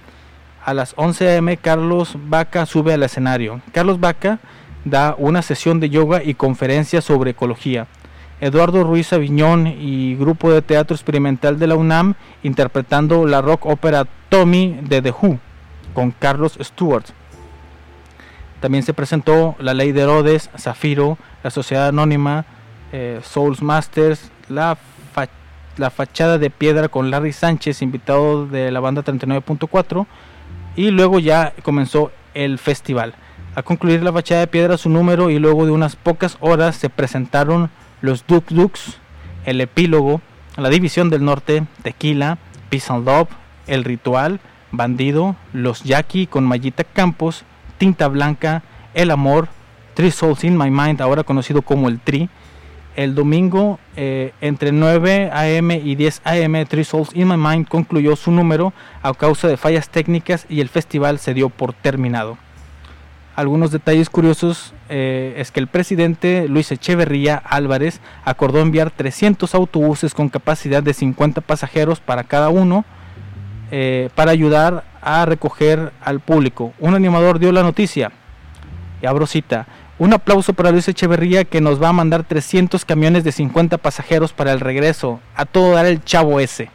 [0.65, 1.57] A las 11 a.m.
[1.57, 3.61] Carlos Vaca sube al escenario.
[3.73, 4.39] Carlos Vaca
[4.85, 7.89] da una sesión de yoga y conferencia sobre ecología.
[8.41, 12.15] Eduardo Ruiz Aviñón y grupo de teatro experimental de la UNAM
[12.45, 15.41] interpretando la rock ópera Tommy de The Who
[15.95, 17.07] con Carlos Stewart.
[18.61, 22.45] También se presentó La Ley de Herodes, Zafiro, La Sociedad Anónima,
[22.93, 24.79] eh, Souls Masters, la,
[25.77, 30.07] la Fachada de Piedra con Larry Sánchez, invitado de la banda 39.4,
[30.77, 33.15] y luego ya comenzó el festival.
[33.55, 36.91] A concluir la Fachada de Piedra su número y luego de unas pocas horas se
[36.91, 37.71] presentaron
[38.01, 38.99] los Duk Duks,
[39.47, 40.21] el epílogo,
[40.57, 42.39] la División del Norte, Tequila,
[42.71, 43.29] Peace and Love,
[43.67, 44.41] El Ritual,
[44.73, 47.45] Bandido, Los Jackie con Mayita Campos,
[47.79, 48.63] Tinta Blanca,
[48.95, 49.49] El Amor,
[49.95, 52.29] Three Souls in My Mind, ahora conocido como el Tri.
[52.97, 55.81] El domingo, eh, entre 9 a.m.
[55.83, 58.73] y 10 a.m., Three Souls in My Mind concluyó su número
[59.03, 62.39] a causa de fallas técnicas y el festival se dio por terminado.
[63.35, 70.15] Algunos detalles curiosos eh, es que el presidente Luis Echeverría Álvarez acordó enviar 300 autobuses
[70.15, 72.85] con capacidad de 50 pasajeros para cada uno
[73.73, 76.73] eh, para ayudar a recoger al público.
[76.79, 78.13] Un animador dio la noticia.
[79.03, 79.67] Y abro cita.
[79.97, 84.33] Un aplauso para Luis Echeverría que nos va a mandar 300 camiones de 50 pasajeros
[84.33, 85.21] para el regreso.
[85.37, 86.69] A todo dar el chavo ese.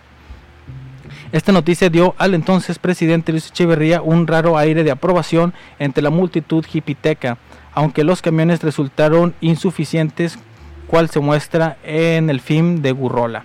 [1.33, 6.09] Esta noticia dio al entonces presidente Luis Echeverría un raro aire de aprobación entre la
[6.09, 7.37] multitud hipiteca,
[7.73, 10.39] aunque los camiones resultaron insuficientes,
[10.87, 13.43] cual se muestra en el film de Gurrola.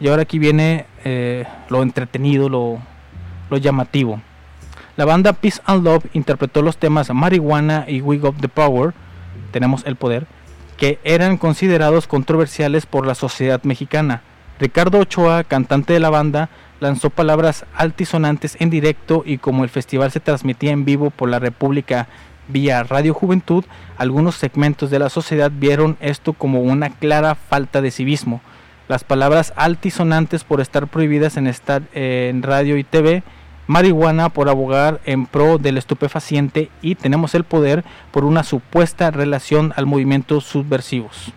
[0.00, 2.78] Y ahora aquí viene eh, lo entretenido, lo,
[3.50, 4.20] lo llamativo.
[4.98, 8.94] La banda Peace and Love interpretó los temas Marihuana y We Got the Power,
[9.52, 10.26] tenemos el poder,
[10.76, 14.22] que eran considerados controversiales por la sociedad mexicana.
[14.58, 16.48] Ricardo Ochoa, cantante de la banda,
[16.80, 21.38] lanzó palabras altisonantes en directo y como el festival se transmitía en vivo por la
[21.38, 22.08] República
[22.48, 23.64] vía Radio Juventud,
[23.98, 28.40] algunos segmentos de la sociedad vieron esto como una clara falta de civismo.
[28.88, 33.22] Las palabras altisonantes por estar prohibidas en estar en radio y TV,
[33.68, 39.72] marihuana por abogar en pro del estupefaciente y tenemos el poder por una supuesta relación
[39.76, 41.32] al movimiento subversivos.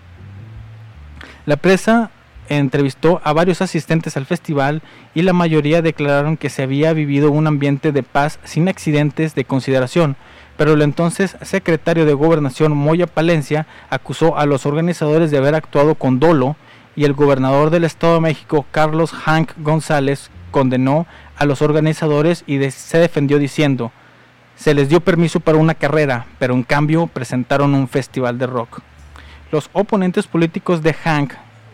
[1.45, 2.09] La presa
[2.49, 4.82] entrevistó a varios asistentes al festival
[5.13, 9.45] y la mayoría declararon que se había vivido un ambiente de paz sin accidentes de
[9.45, 10.15] consideración,
[10.57, 15.95] pero el entonces secretario de Gobernación Moya Palencia acusó a los organizadores de haber actuado
[15.95, 16.55] con dolo
[16.95, 21.07] y el gobernador del Estado de México Carlos Hank González condenó
[21.41, 23.91] a los organizadores y se defendió diciendo
[24.55, 28.81] se les dio permiso para una carrera, pero en cambio presentaron un festival de rock.
[29.51, 31.33] Los oponentes políticos de Hank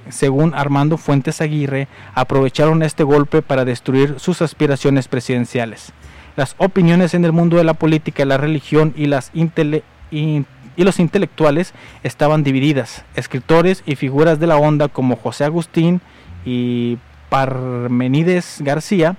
[0.10, 5.92] según Armando Fuentes Aguirre, aprovecharon este golpe para destruir sus aspiraciones presidenciales.
[6.38, 10.46] Las opiniones en el mundo de la política, la religión y, las y,
[10.78, 13.04] los intelectuales estaban divididas.
[13.16, 16.00] Escritores y figuras de la onda como José Agustín
[16.46, 17.00] y
[17.30, 19.18] Parmenides García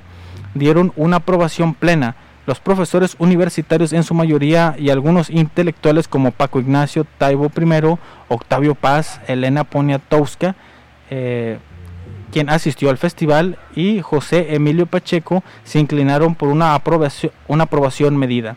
[0.54, 2.16] dieron una aprobación plena.
[2.46, 8.74] Los profesores universitarios en su mayoría y algunos intelectuales como Paco Ignacio Taibo I, Octavio
[8.74, 10.56] Paz, Elena Poniatowska
[11.10, 11.58] eh,
[12.30, 18.16] quien asistió al festival, y José Emilio Pacheco se inclinaron por una aprobación, una aprobación
[18.16, 18.56] medida.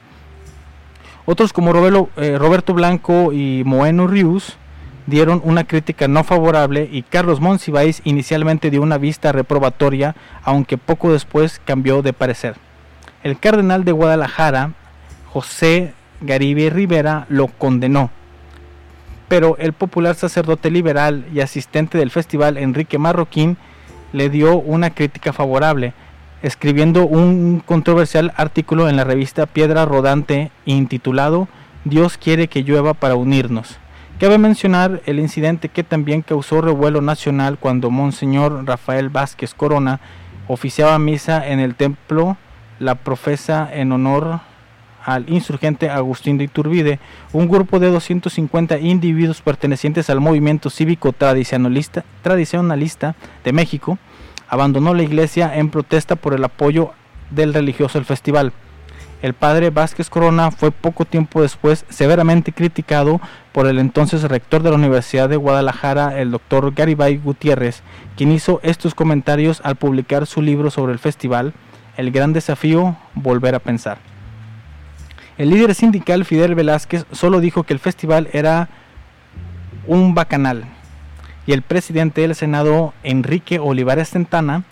[1.25, 4.57] Otros como eh, Roberto, Blanco y Moeno Rius
[5.07, 11.11] dieron una crítica no favorable y Carlos Monsiváis inicialmente dio una vista reprobatoria, aunque poco
[11.11, 12.55] después cambió de parecer.
[13.23, 14.71] El cardenal de Guadalajara,
[15.31, 18.09] José Garibe Rivera, lo condenó
[19.31, 23.55] pero el popular sacerdote liberal y asistente del festival Enrique Marroquín
[24.11, 25.93] le dio una crítica favorable,
[26.41, 31.47] escribiendo un controversial artículo en la revista Piedra Rodante intitulado
[31.85, 33.79] Dios quiere que llueva para unirnos.
[34.21, 39.99] Cabe mencionar el incidente que también causó revuelo nacional cuando Monseñor Rafael Vázquez Corona
[40.47, 42.37] oficiaba misa en el templo
[42.77, 44.41] La Profesa en honor
[45.03, 46.99] al insurgente Agustín de Iturbide,
[47.33, 53.97] un grupo de 250 individuos pertenecientes al movimiento cívico tradicionalista, tradicionalista de México,
[54.49, 56.91] abandonó la iglesia en protesta por el apoyo
[57.31, 58.53] del religioso al festival.
[59.21, 64.71] El padre Vázquez Corona fue poco tiempo después severamente criticado por el entonces rector de
[64.71, 67.83] la Universidad de Guadalajara, el doctor Garibay Gutiérrez,
[68.17, 71.53] quien hizo estos comentarios al publicar su libro sobre el festival,
[71.97, 73.99] El gran desafío, volver a pensar.
[75.37, 78.69] El líder sindical Fidel Velázquez solo dijo que el festival era
[79.85, 80.65] un bacanal
[81.45, 84.63] y el presidente del Senado Enrique Olivares Centana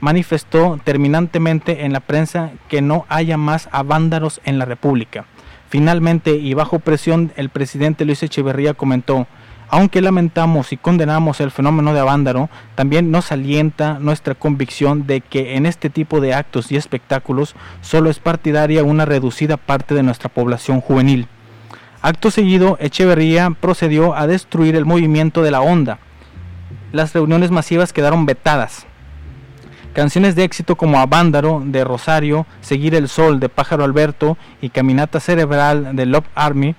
[0.00, 5.24] manifestó terminantemente en la prensa que no haya más avándaros en la República.
[5.68, 9.26] Finalmente y bajo presión el presidente Luis Echeverría comentó
[9.72, 15.54] aunque lamentamos y condenamos el fenómeno de Avándaro, también nos alienta nuestra convicción de que
[15.54, 20.28] en este tipo de actos y espectáculos solo es partidaria una reducida parte de nuestra
[20.28, 21.28] población juvenil.
[22.02, 26.00] Acto seguido, Echeverría procedió a destruir el movimiento de la onda.
[26.90, 28.86] Las reuniones masivas quedaron vetadas.
[30.00, 35.20] Canciones de éxito como Avándaro de Rosario, Seguir el Sol de Pájaro Alberto y Caminata
[35.20, 36.74] Cerebral de Love Army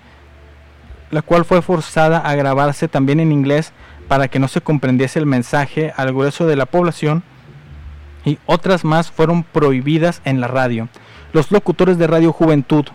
[1.12, 3.74] la cual fue forzada a grabarse también en inglés
[4.08, 7.22] para que no se comprendiese el mensaje al grueso de la población
[8.26, 10.90] y otras más fueron prohibidas en la radio.
[11.32, 12.86] Los locutores de Radio Juventud,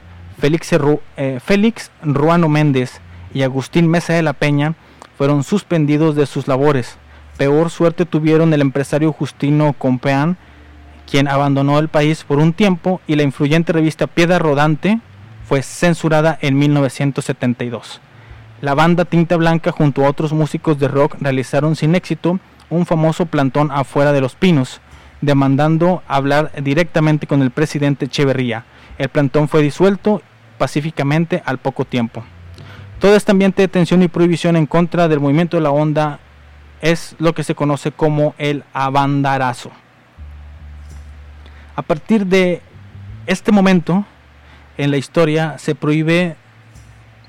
[0.40, 0.70] Félix,
[1.16, 3.00] eh, Félix Ruano Méndez
[3.32, 4.74] y Agustín Mesa de la Peña,
[5.16, 6.98] fueron suspendidos de sus labores.
[7.36, 10.38] Peor suerte tuvieron el empresario Justino Compeán,
[11.10, 15.00] quien abandonó el país por un tiempo, y la influyente revista Piedra Rodante
[15.46, 18.00] fue censurada en 1972.
[18.62, 23.26] La banda Tinta Blanca junto a otros músicos de rock realizaron sin éxito un famoso
[23.26, 24.80] plantón afuera de Los Pinos,
[25.20, 28.64] demandando hablar directamente con el presidente Echeverría.
[28.96, 30.22] El plantón fue disuelto
[30.56, 32.24] pacíficamente al poco tiempo.
[32.98, 36.18] Todo este ambiente de tensión y prohibición en contra del movimiento de la onda
[36.80, 39.70] es lo que se conoce como el abandarazo.
[41.74, 42.62] A partir de
[43.26, 44.04] este momento
[44.78, 46.36] en la historia se prohíbe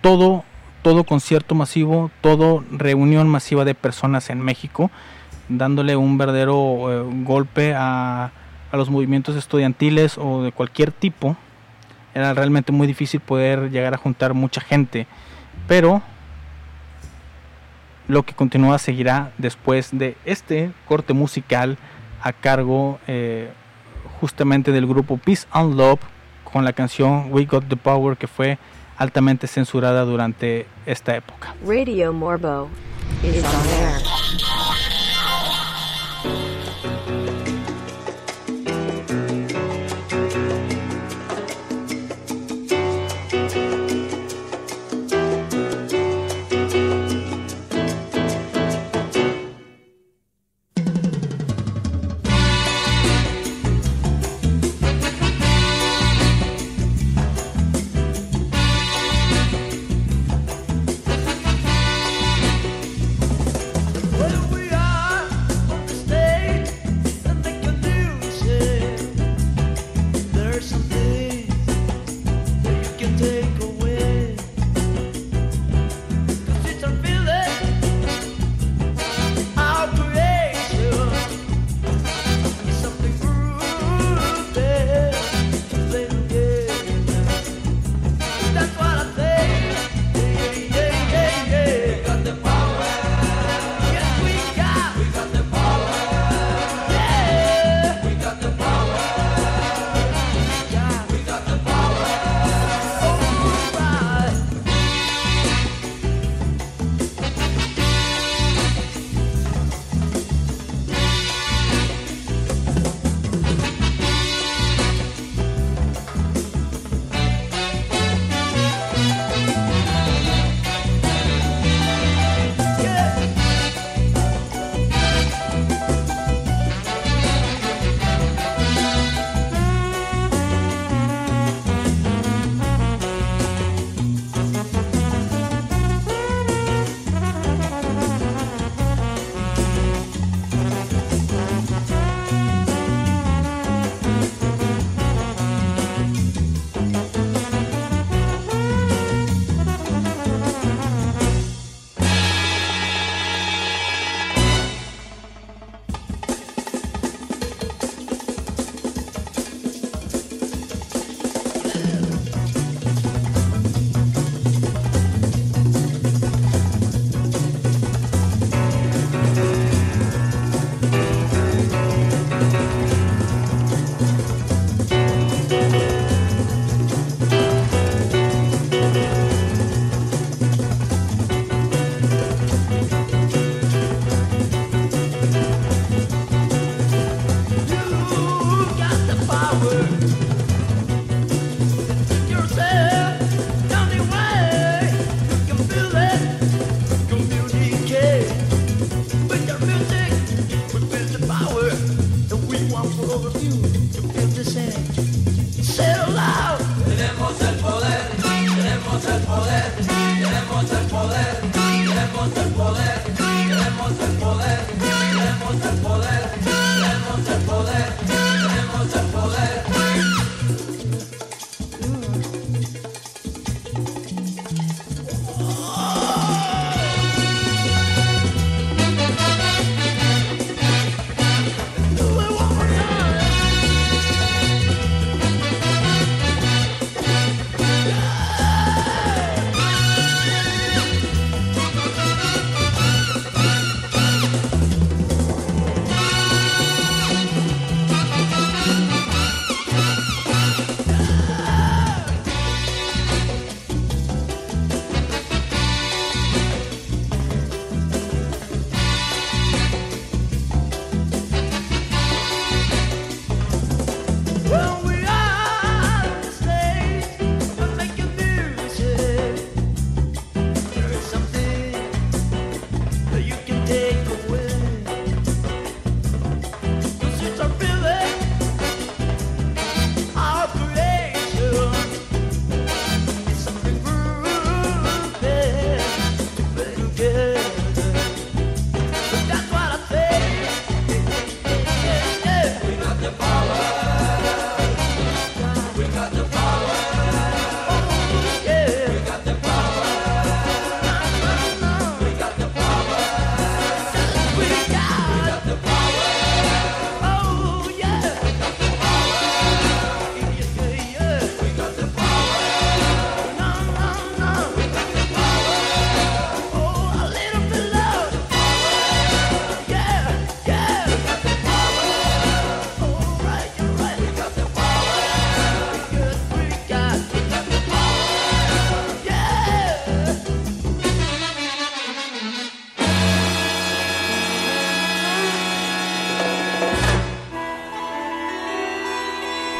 [0.01, 0.43] todo
[0.87, 4.89] todo concierto masivo, todo reunión masiva de personas en México,
[5.49, 6.53] dándole un verdadero
[6.89, 8.31] eh, golpe a,
[8.71, 11.35] a, los movimientos estudiantiles o de cualquier tipo.
[12.13, 15.07] Era realmente muy difícil poder llegar a juntar mucha gente,
[15.67, 16.01] pero
[18.07, 21.77] lo que continúa seguirá después de este corte musical
[22.21, 23.49] a cargo eh,
[24.19, 25.99] justamente del grupo Peace and Love
[26.43, 28.57] con la canción We Got the Power que fue
[28.97, 31.53] altamente censurada durante esta época.
[31.65, 32.69] Radio Morbo
[33.23, 34.96] is on air.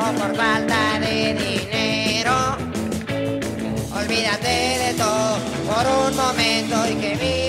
[0.00, 2.56] por falta de dinero.
[3.94, 5.38] Olvídate de todo
[5.68, 7.45] por un momento y que mi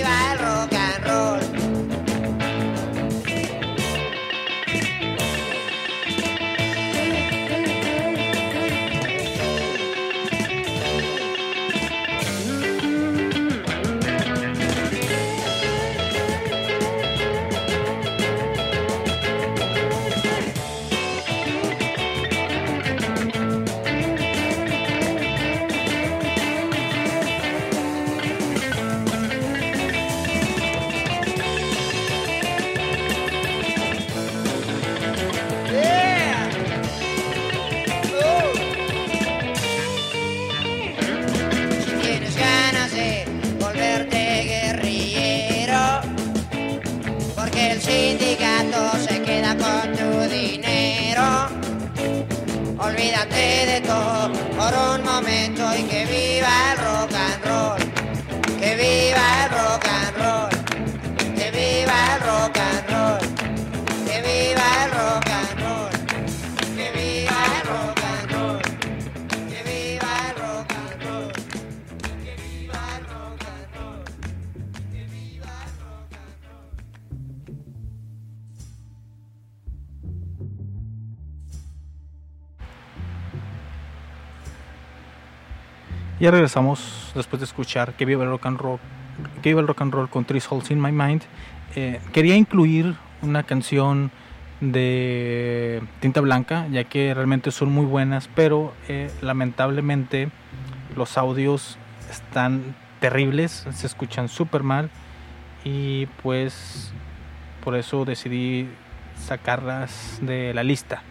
[86.20, 88.80] Ya regresamos después de escuchar que viva el rock and roll,
[89.43, 91.22] que viva el rock and roll con Three Souls in My Mind.
[91.76, 94.09] Eh, quería incluir una canción
[94.59, 100.30] de Tinta Blanca, ya que realmente son muy buenas, pero eh, lamentablemente
[100.95, 101.78] los audios
[102.09, 104.89] están terribles, se escuchan súper mal
[105.63, 106.93] y pues
[107.63, 108.68] por eso decidí
[109.24, 111.03] sacarlas de la lista.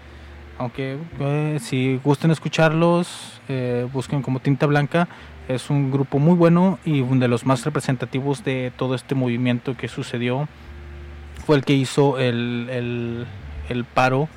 [0.58, 5.08] Aunque eh, si gusten escucharlos, eh, busquen como Tinta Blanca.
[5.48, 9.76] Es un grupo muy bueno y uno de los más representativos de todo este movimiento
[9.76, 10.48] que sucedió.
[11.44, 13.26] Fue el que hizo el,
[13.68, 14.28] el, paro,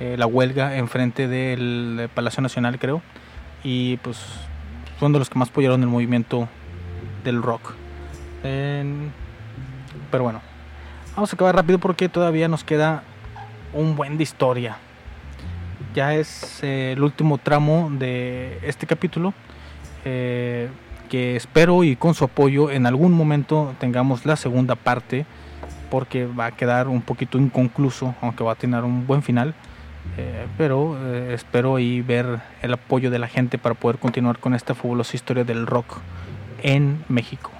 [0.00, 3.02] eh, la huelga enfrente del Palacio Nacional, creo.
[3.62, 4.18] Y pues
[4.98, 6.48] fueron de los que más apoyaron el movimiento
[7.22, 7.74] del rock.
[8.42, 10.40] Pero bueno,
[11.14, 13.04] vamos a acabar rápido porque todavía nos queda
[13.74, 14.78] un buen de historia.
[15.94, 19.34] Ya es eh, el último tramo de este capítulo.
[20.04, 20.68] eh,
[21.08, 25.26] que espero y con su apoyo en algún momento tengamos la segunda parte.
[25.90, 29.54] Porque va a quedar un poquito inconcluso, aunque va a tener un buen final.
[30.16, 30.96] Eh, pero
[31.32, 35.42] espero y ver el apoyo de la gente para poder continuar con esta fabulosa historia
[35.42, 35.98] del rock
[36.62, 37.50] en México.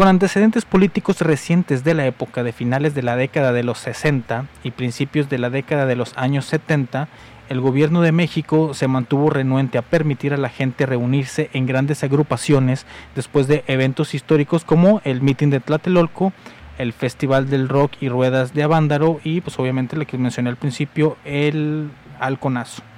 [0.00, 4.46] Con antecedentes políticos recientes de la época de finales de la década de los 60
[4.64, 7.08] y principios de la década de los años 70,
[7.50, 12.02] el gobierno de México se mantuvo renuente a permitir a la gente reunirse en grandes
[12.02, 16.32] agrupaciones después de eventos históricos como el mitin de Tlatelolco,
[16.78, 20.56] el Festival del Rock y Ruedas de Avándaro y pues obviamente la que mencioné al
[20.56, 22.89] principio, el Halconazo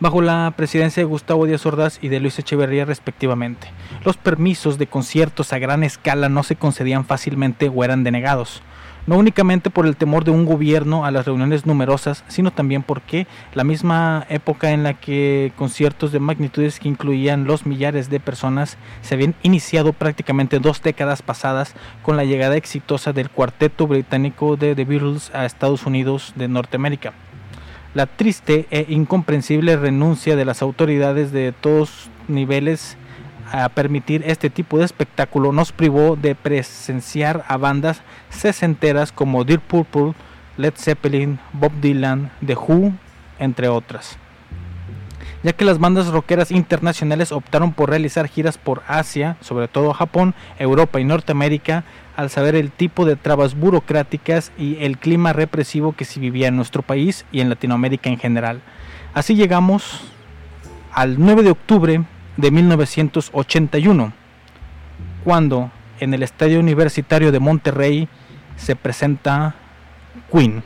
[0.00, 3.68] bajo la presidencia de Gustavo Díaz Ordaz y de Luis Echeverría respectivamente.
[4.02, 8.62] Los permisos de conciertos a gran escala no se concedían fácilmente o eran denegados,
[9.06, 13.26] no únicamente por el temor de un gobierno a las reuniones numerosas, sino también porque
[13.52, 18.78] la misma época en la que conciertos de magnitudes que incluían los millares de personas
[19.02, 24.74] se habían iniciado prácticamente dos décadas pasadas con la llegada exitosa del cuarteto británico de
[24.74, 27.12] The Beatles a Estados Unidos de Norteamérica.
[27.92, 32.96] La triste e incomprensible renuncia de las autoridades de todos niveles
[33.50, 39.62] a permitir este tipo de espectáculo nos privó de presenciar a bandas sesenteras como Deep
[39.62, 40.14] Purple,
[40.56, 42.92] Led Zeppelin, Bob Dylan, The Who,
[43.40, 44.16] entre otras.
[45.42, 50.34] Ya que las bandas rockeras internacionales optaron por realizar giras por Asia, sobre todo Japón,
[50.60, 51.82] Europa y Norteamérica,
[52.16, 56.56] al saber el tipo de trabas burocráticas y el clima represivo que se vivía en
[56.56, 58.60] nuestro país y en Latinoamérica en general.
[59.14, 60.02] Así llegamos
[60.92, 62.02] al 9 de octubre
[62.36, 64.12] de 1981,
[65.24, 68.08] cuando en el Estadio Universitario de Monterrey
[68.56, 69.54] se presenta
[70.32, 70.62] Queen.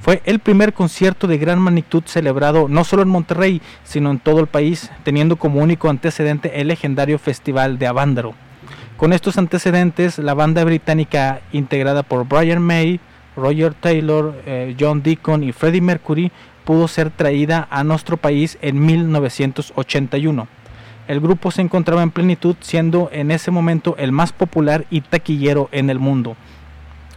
[0.00, 4.40] Fue el primer concierto de gran magnitud celebrado no solo en Monterrey, sino en todo
[4.40, 8.34] el país, teniendo como único antecedente el legendario Festival de Avándaro.
[9.02, 13.00] Con estos antecedentes, la banda británica integrada por Brian May,
[13.34, 16.30] Roger Taylor, eh, John Deacon y Freddie Mercury
[16.62, 20.46] pudo ser traída a nuestro país en 1981.
[21.08, 25.68] El grupo se encontraba en plenitud, siendo en ese momento el más popular y taquillero
[25.72, 26.36] en el mundo.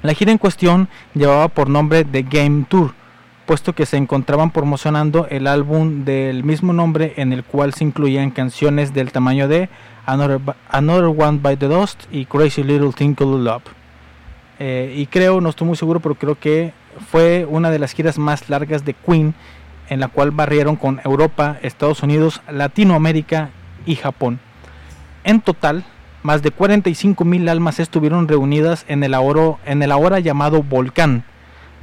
[0.02, 2.96] La gira en cuestión llevaba por nombre The Game Tour,
[3.46, 8.32] puesto que se encontraban promocionando el álbum del mismo nombre en el cual se incluían
[8.32, 9.70] canciones del tamaño de
[10.06, 10.40] Another,
[10.70, 13.64] Another One by the Dust y Crazy Little Thing Called Love.
[14.60, 16.74] Eh, y creo, no estoy muy seguro, pero creo que
[17.10, 19.34] fue una de las giras más largas de Queen,
[19.90, 23.50] en la cual barrieron con Europa, Estados Unidos, Latinoamérica
[23.86, 24.40] y Japón.
[25.24, 25.84] En total,
[26.24, 31.24] más de 45 mil almas estuvieron reunidas en el, ahora, en el ahora llamado Volcán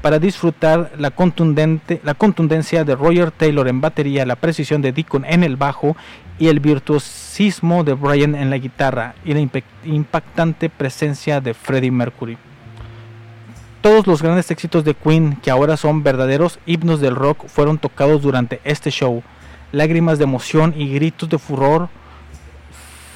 [0.03, 5.25] para disfrutar la, contundente, la contundencia de Roger Taylor en batería, la precisión de Deacon
[5.25, 5.97] en el bajo
[6.41, 9.49] y el virtuosismo de Brian en la guitarra y la
[9.85, 12.37] impactante presencia de Freddie Mercury.
[13.81, 18.23] Todos los grandes éxitos de Queen, que ahora son verdaderos himnos del rock, fueron tocados
[18.23, 19.23] durante este show.
[19.71, 21.89] Lágrimas de emoción y gritos de furor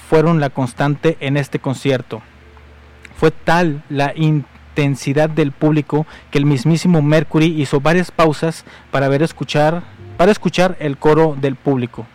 [0.08, 2.22] fueron la constante en este concierto.
[3.16, 4.12] Fue tal la
[4.76, 9.82] intensidad del público que el mismísimo Mercury hizo varias pausas para ver escuchar
[10.18, 12.06] para escuchar el coro del público.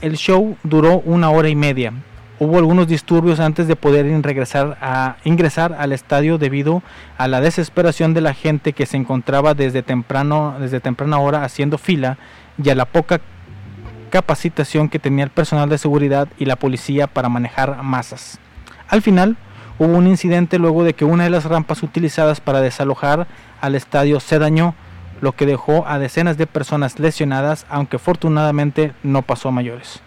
[0.00, 1.92] El show duró una hora y media.
[2.38, 6.82] Hubo algunos disturbios antes de poder in- regresar a, ingresar al estadio debido
[7.18, 11.78] a la desesperación de la gente que se encontraba desde, temprano, desde temprana hora haciendo
[11.78, 12.16] fila
[12.62, 13.20] y a la poca
[14.10, 18.38] capacitación que tenía el personal de seguridad y la policía para manejar masas.
[18.88, 19.36] Al final,
[19.80, 23.26] hubo un incidente luego de que una de las rampas utilizadas para desalojar
[23.62, 24.74] al estadio se dañó,
[25.22, 30.00] lo que dejó a decenas de personas lesionadas, aunque afortunadamente no pasó a mayores.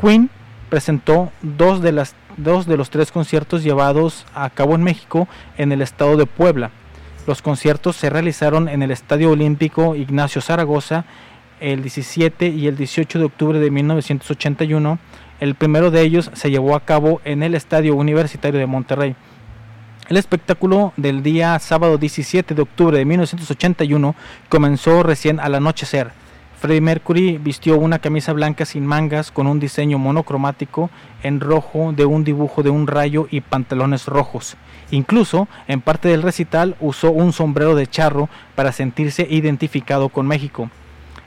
[0.00, 0.30] Queen
[0.68, 2.06] presentó dos de,
[2.38, 6.72] dos de los tres conciertos llevados a cabo en México en el estado de Puebla.
[7.28, 11.04] Los conciertos se realizaron en el Estadio Olímpico Ignacio Zaragoza
[11.60, 14.98] el 17 y el 18 de octubre de 1981.
[15.40, 19.14] El primero de ellos se llevó a cabo en el Estadio Universitario de Monterrey.
[20.08, 24.16] El espectáculo del día sábado 17 de octubre de 1981
[24.48, 26.10] comenzó recién al anochecer.
[26.58, 30.90] Freddie Mercury vistió una camisa blanca sin mangas con un diseño monocromático
[31.22, 34.56] en rojo de un dibujo de un rayo y pantalones rojos.
[34.90, 40.68] Incluso en parte del recital usó un sombrero de charro para sentirse identificado con México.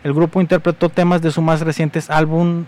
[0.03, 2.65] El grupo interpretó temas de su más reciente álbum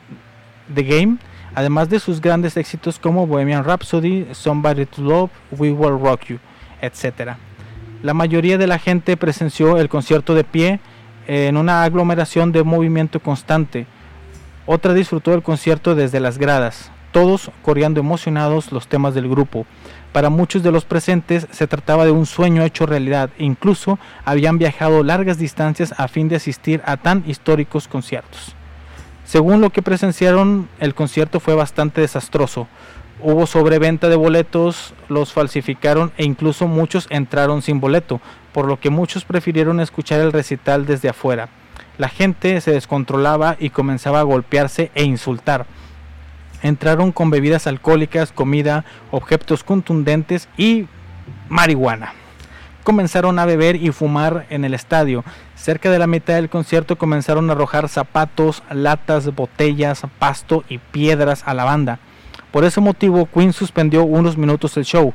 [0.73, 1.17] The Game,
[1.55, 6.39] además de sus grandes éxitos como Bohemian Rhapsody, Somebody to Love, We Will Rock You,
[6.81, 7.33] etc.
[8.01, 10.79] La mayoría de la gente presenció el concierto de pie
[11.27, 13.85] en una aglomeración de movimiento constante.
[14.65, 19.65] Otra disfrutó el concierto desde las gradas, todos coreando emocionados los temas del grupo.
[20.11, 24.57] Para muchos de los presentes se trataba de un sueño hecho realidad e incluso habían
[24.57, 28.55] viajado largas distancias a fin de asistir a tan históricos conciertos.
[29.25, 32.67] Según lo que presenciaron, el concierto fue bastante desastroso.
[33.21, 38.19] Hubo sobreventa de boletos, los falsificaron e incluso muchos entraron sin boleto,
[38.51, 41.49] por lo que muchos prefirieron escuchar el recital desde afuera.
[41.97, 45.67] La gente se descontrolaba y comenzaba a golpearse e insultar.
[46.61, 50.87] Entraron con bebidas alcohólicas, comida, objetos contundentes y
[51.49, 52.13] marihuana.
[52.83, 55.23] Comenzaron a beber y fumar en el estadio.
[55.55, 61.43] Cerca de la mitad del concierto comenzaron a arrojar zapatos, latas, botellas, pasto y piedras
[61.45, 61.99] a la banda.
[62.51, 65.13] Por ese motivo, Queen suspendió unos minutos el show.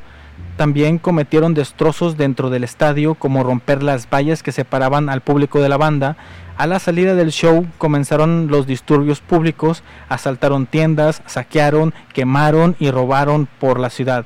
[0.57, 5.69] También cometieron destrozos dentro del estadio, como romper las vallas que separaban al público de
[5.69, 6.17] la banda.
[6.57, 13.47] A la salida del show comenzaron los disturbios públicos, asaltaron tiendas, saquearon, quemaron y robaron
[13.61, 14.25] por la ciudad.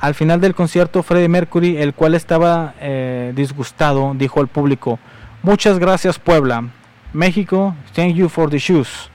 [0.00, 4.98] Al final del concierto, Freddie Mercury, el cual estaba eh, disgustado, dijo al público,
[5.42, 6.64] Muchas gracias Puebla.
[7.12, 9.10] México, thank you for the shoes.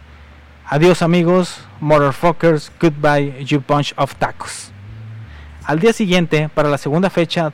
[0.66, 4.72] Adiós amigos, motherfuckers, goodbye, you bunch of tacos.
[5.66, 7.54] Al día siguiente, para la segunda fecha,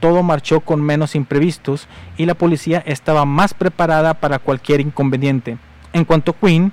[0.00, 5.58] todo marchó con menos imprevistos y la policía estaba más preparada para cualquier inconveniente.
[5.92, 6.72] En cuanto a Queen,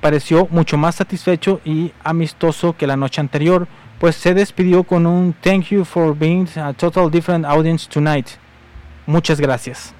[0.00, 3.68] pareció mucho más satisfecho y amistoso que la noche anterior,
[4.02, 8.26] pues se despidió con un thank you for being a total different audience tonight.
[9.06, 9.94] Muchas gracias.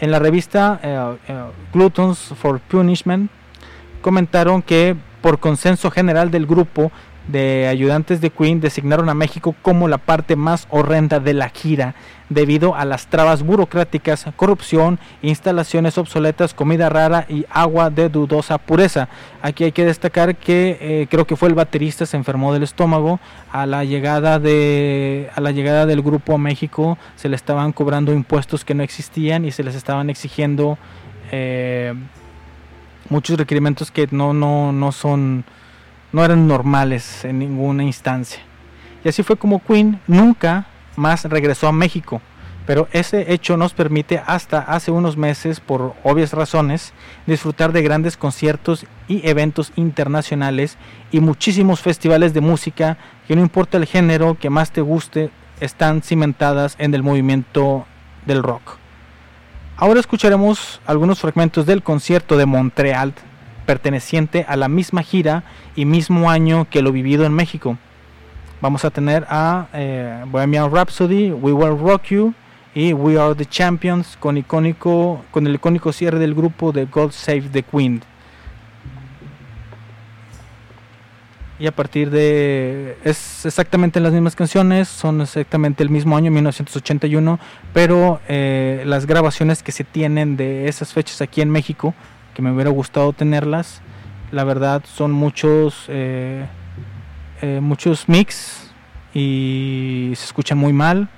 [0.00, 3.30] En la revista eh, eh, Gluttons for Punishment
[4.00, 6.90] comentaron que por consenso general del grupo
[7.28, 11.94] de ayudantes de Queen designaron a México como la parte más horrenda de la gira
[12.28, 19.08] debido a las trabas burocráticas, corrupción, instalaciones obsoletas, comida rara y agua de dudosa pureza.
[19.42, 23.20] Aquí hay que destacar que eh, creo que fue el baterista se enfermó del estómago
[23.52, 28.12] a la llegada de a la llegada del grupo a México se le estaban cobrando
[28.12, 30.78] impuestos que no existían y se les estaban exigiendo
[31.30, 31.94] eh,
[33.08, 35.44] muchos requerimientos que no no no son
[36.12, 38.40] no eran normales en ninguna instancia.
[39.04, 42.20] Y así fue como Queen nunca más regresó a México.
[42.66, 46.92] Pero ese hecho nos permite hasta hace unos meses, por obvias razones,
[47.26, 50.76] disfrutar de grandes conciertos y eventos internacionales
[51.10, 55.30] y muchísimos festivales de música que no importa el género que más te guste,
[55.60, 57.86] están cimentadas en el movimiento
[58.26, 58.76] del rock.
[59.78, 63.14] Ahora escucharemos algunos fragmentos del concierto de Montreal
[63.68, 65.44] perteneciente a la misma gira
[65.76, 67.76] y mismo año que lo vivido en México.
[68.62, 72.32] Vamos a tener a eh, Bohemian Rhapsody, We Will Rock You
[72.74, 77.10] y We Are the Champions con, icónico, con el icónico cierre del grupo de God
[77.10, 78.00] Save the Queen.
[81.58, 82.96] Y a partir de...
[83.04, 87.38] Es exactamente las mismas canciones, son exactamente el mismo año, 1981,
[87.74, 91.94] pero eh, las grabaciones que se tienen de esas fechas aquí en México
[92.42, 93.80] me hubiera gustado tenerlas.
[94.30, 96.46] La verdad son muchos, eh,
[97.40, 98.70] eh, muchos mix
[99.14, 101.08] y se escucha muy mal.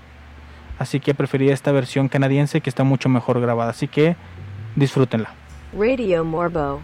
[0.79, 3.71] Así que prefería esta versión canadiense que está mucho mejor grabada.
[3.71, 4.17] Así que
[4.77, 5.35] disfrútenla.
[5.77, 6.81] Radio Morbo.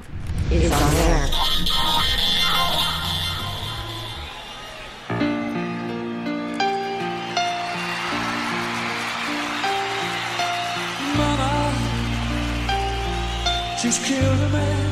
[13.86, 14.86] She's killed a man.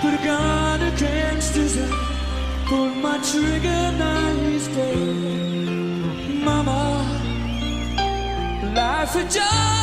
[0.00, 1.90] Put a gun against his head.
[2.66, 5.66] Pull my trigger, now he's dead.
[6.46, 7.04] Mama,
[8.74, 9.73] life had just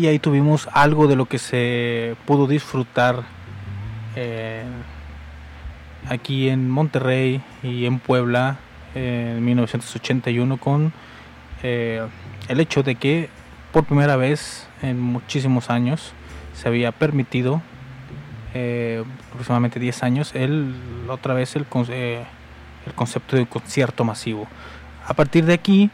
[0.00, 3.22] y ahí tuvimos algo de lo que se pudo disfrutar
[4.16, 4.64] eh,
[6.08, 8.56] aquí en Monterrey y en Puebla
[8.94, 10.94] en 1981 con
[11.62, 12.06] eh,
[12.48, 13.28] el hecho de que
[13.72, 16.12] por primera vez en muchísimos años
[16.54, 17.60] se había permitido
[18.54, 20.74] eh, aproximadamente 10 años el
[21.10, 22.24] otra vez el, eh,
[22.86, 24.48] el concepto de concierto masivo.
[25.06, 25.90] A partir de aquí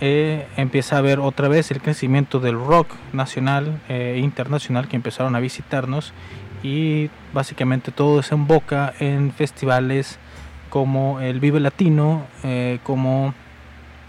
[0.00, 5.34] eh, empieza a haber otra vez el crecimiento del rock nacional e internacional que empezaron
[5.36, 6.12] a visitarnos
[6.62, 10.18] y básicamente todo desemboca en festivales
[10.70, 13.34] como el Vive Latino, eh, como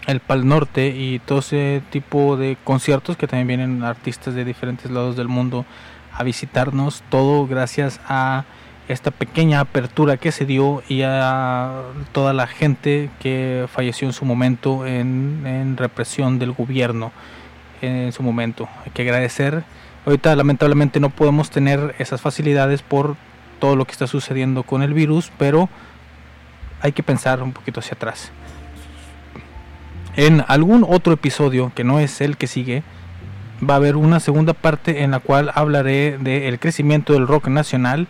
[0.06, 4.90] el Pal Norte y todo ese tipo de conciertos que también vienen artistas de diferentes
[4.90, 5.64] lados del mundo
[6.12, 8.44] a visitarnos, todo gracias a
[8.90, 14.24] esta pequeña apertura que se dio y a toda la gente que falleció en su
[14.24, 17.12] momento en, represión del gobierno
[17.82, 18.68] en su momento.
[18.84, 19.62] Hay que agradecer.
[20.04, 23.16] Ahorita lamentablemente no podemos tener esas facilidades por
[23.60, 25.68] todo lo que está sucediendo con el virus, pero
[26.82, 28.32] hay que pensar un poquito hacia atrás.
[30.16, 32.82] En algún otro episodio que no es el que sigue,
[33.62, 38.08] va a haber una segunda parte en la cual hablaré del crecimiento del rock nacional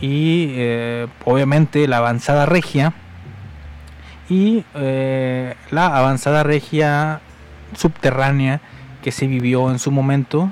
[0.00, 2.94] y eh, obviamente la avanzada regia.
[4.28, 7.20] Y eh, la avanzada regia
[7.76, 8.60] subterránea
[9.02, 10.50] que se vivió en su momento.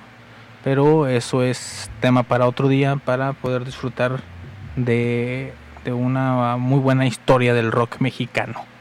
[0.63, 4.21] Pero eso es tema para otro día para poder disfrutar
[4.77, 5.53] de,
[5.85, 8.74] de una muy buena historia del rock mexicano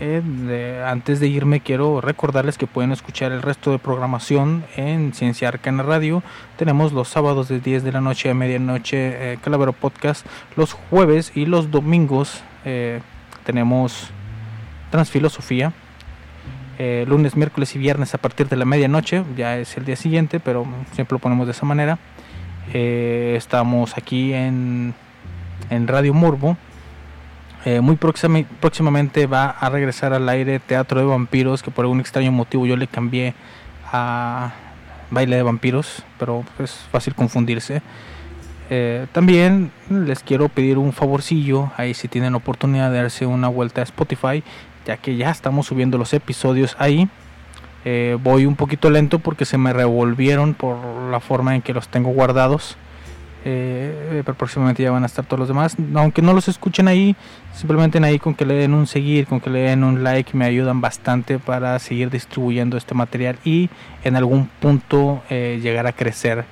[0.00, 5.48] eh, antes de irme quiero recordarles que pueden escuchar el resto de programación en Ciencia
[5.48, 6.22] Arcana Radio.
[6.56, 10.24] Tenemos los sábados de 10 de la noche a medianoche eh, Calavero Podcast.
[10.56, 13.00] Los jueves y los domingos eh,
[13.44, 14.10] tenemos
[14.90, 15.72] Transfilosofía.
[16.78, 19.24] Eh, lunes, miércoles y viernes a partir de la medianoche.
[19.36, 21.98] Ya es el día siguiente, pero siempre lo ponemos de esa manera.
[22.72, 24.94] Estamos aquí en,
[25.70, 26.56] en Radio Morbo.
[27.64, 32.00] Eh, muy próxima- próximamente va a regresar al aire Teatro de Vampiros, que por algún
[32.00, 33.34] extraño motivo yo le cambié
[33.92, 34.52] a
[35.10, 37.82] Baile de Vampiros, pero es fácil confundirse.
[38.70, 43.80] Eh, también les quiero pedir un favorcillo, ahí si tienen oportunidad de darse una vuelta
[43.80, 44.42] a Spotify,
[44.86, 47.08] ya que ya estamos subiendo los episodios ahí.
[47.84, 50.76] Eh, voy un poquito lento porque se me revolvieron por
[51.10, 52.76] la forma en que los tengo guardados.
[53.50, 55.74] Eh, pero próximamente ya van a estar todos los demás.
[55.94, 57.16] Aunque no los escuchen ahí,
[57.54, 60.44] simplemente ahí con que le den un seguir, con que le den un like, me
[60.44, 63.70] ayudan bastante para seguir distribuyendo este material y
[64.04, 66.44] en algún punto eh, llegar a crecer.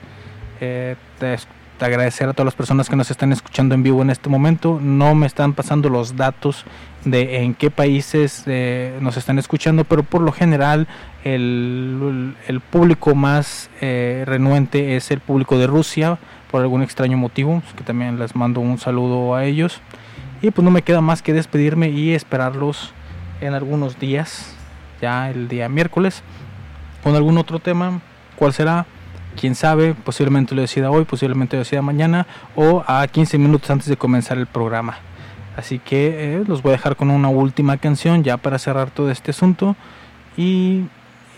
[0.62, 1.36] Eh, te-
[1.78, 4.80] te agradecer a todas las personas que nos están escuchando en vivo en este momento.
[4.82, 6.64] No me están pasando los datos
[7.04, 10.88] de en qué países eh, nos están escuchando, pero por lo general
[11.24, 12.34] el,
[12.70, 16.18] público más eh, renuente es el público de Rusia,
[16.56, 19.82] por algún extraño motivo, pues, que también les mando un saludo a ellos.
[20.40, 22.94] Y pues no me queda más que despedirme y esperarlos
[23.42, 24.56] en algunos días,
[25.02, 26.22] ya el día miércoles,
[27.04, 28.00] con algún otro tema.
[28.36, 28.86] ¿Cuál será?
[29.38, 33.88] Quién sabe, posiblemente lo decida hoy, posiblemente lo decida mañana o a 15 minutos antes
[33.88, 34.96] de comenzar el programa.
[35.58, 39.10] Así que eh, los voy a dejar con una última canción ya para cerrar todo
[39.10, 39.76] este asunto
[40.38, 40.84] y,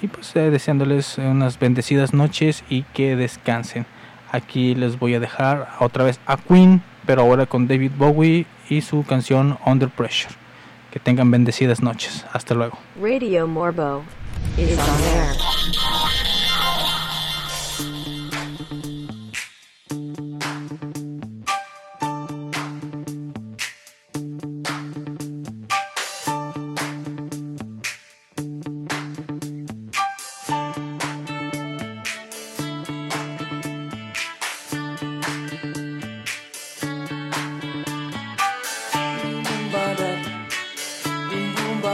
[0.00, 3.84] y pues eh, deseándoles unas bendecidas noches y que descansen.
[4.30, 8.82] Aquí les voy a dejar otra vez a Queen, pero ahora con David Bowie y
[8.82, 10.34] su canción Under Pressure.
[10.90, 12.24] Que tengan bendecidas noches.
[12.32, 12.78] Hasta luego.
[13.00, 14.02] Radio Morbo
[14.56, 14.78] is.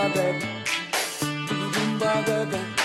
[0.05, 0.25] baga,
[1.49, 2.84] bidi bum baga.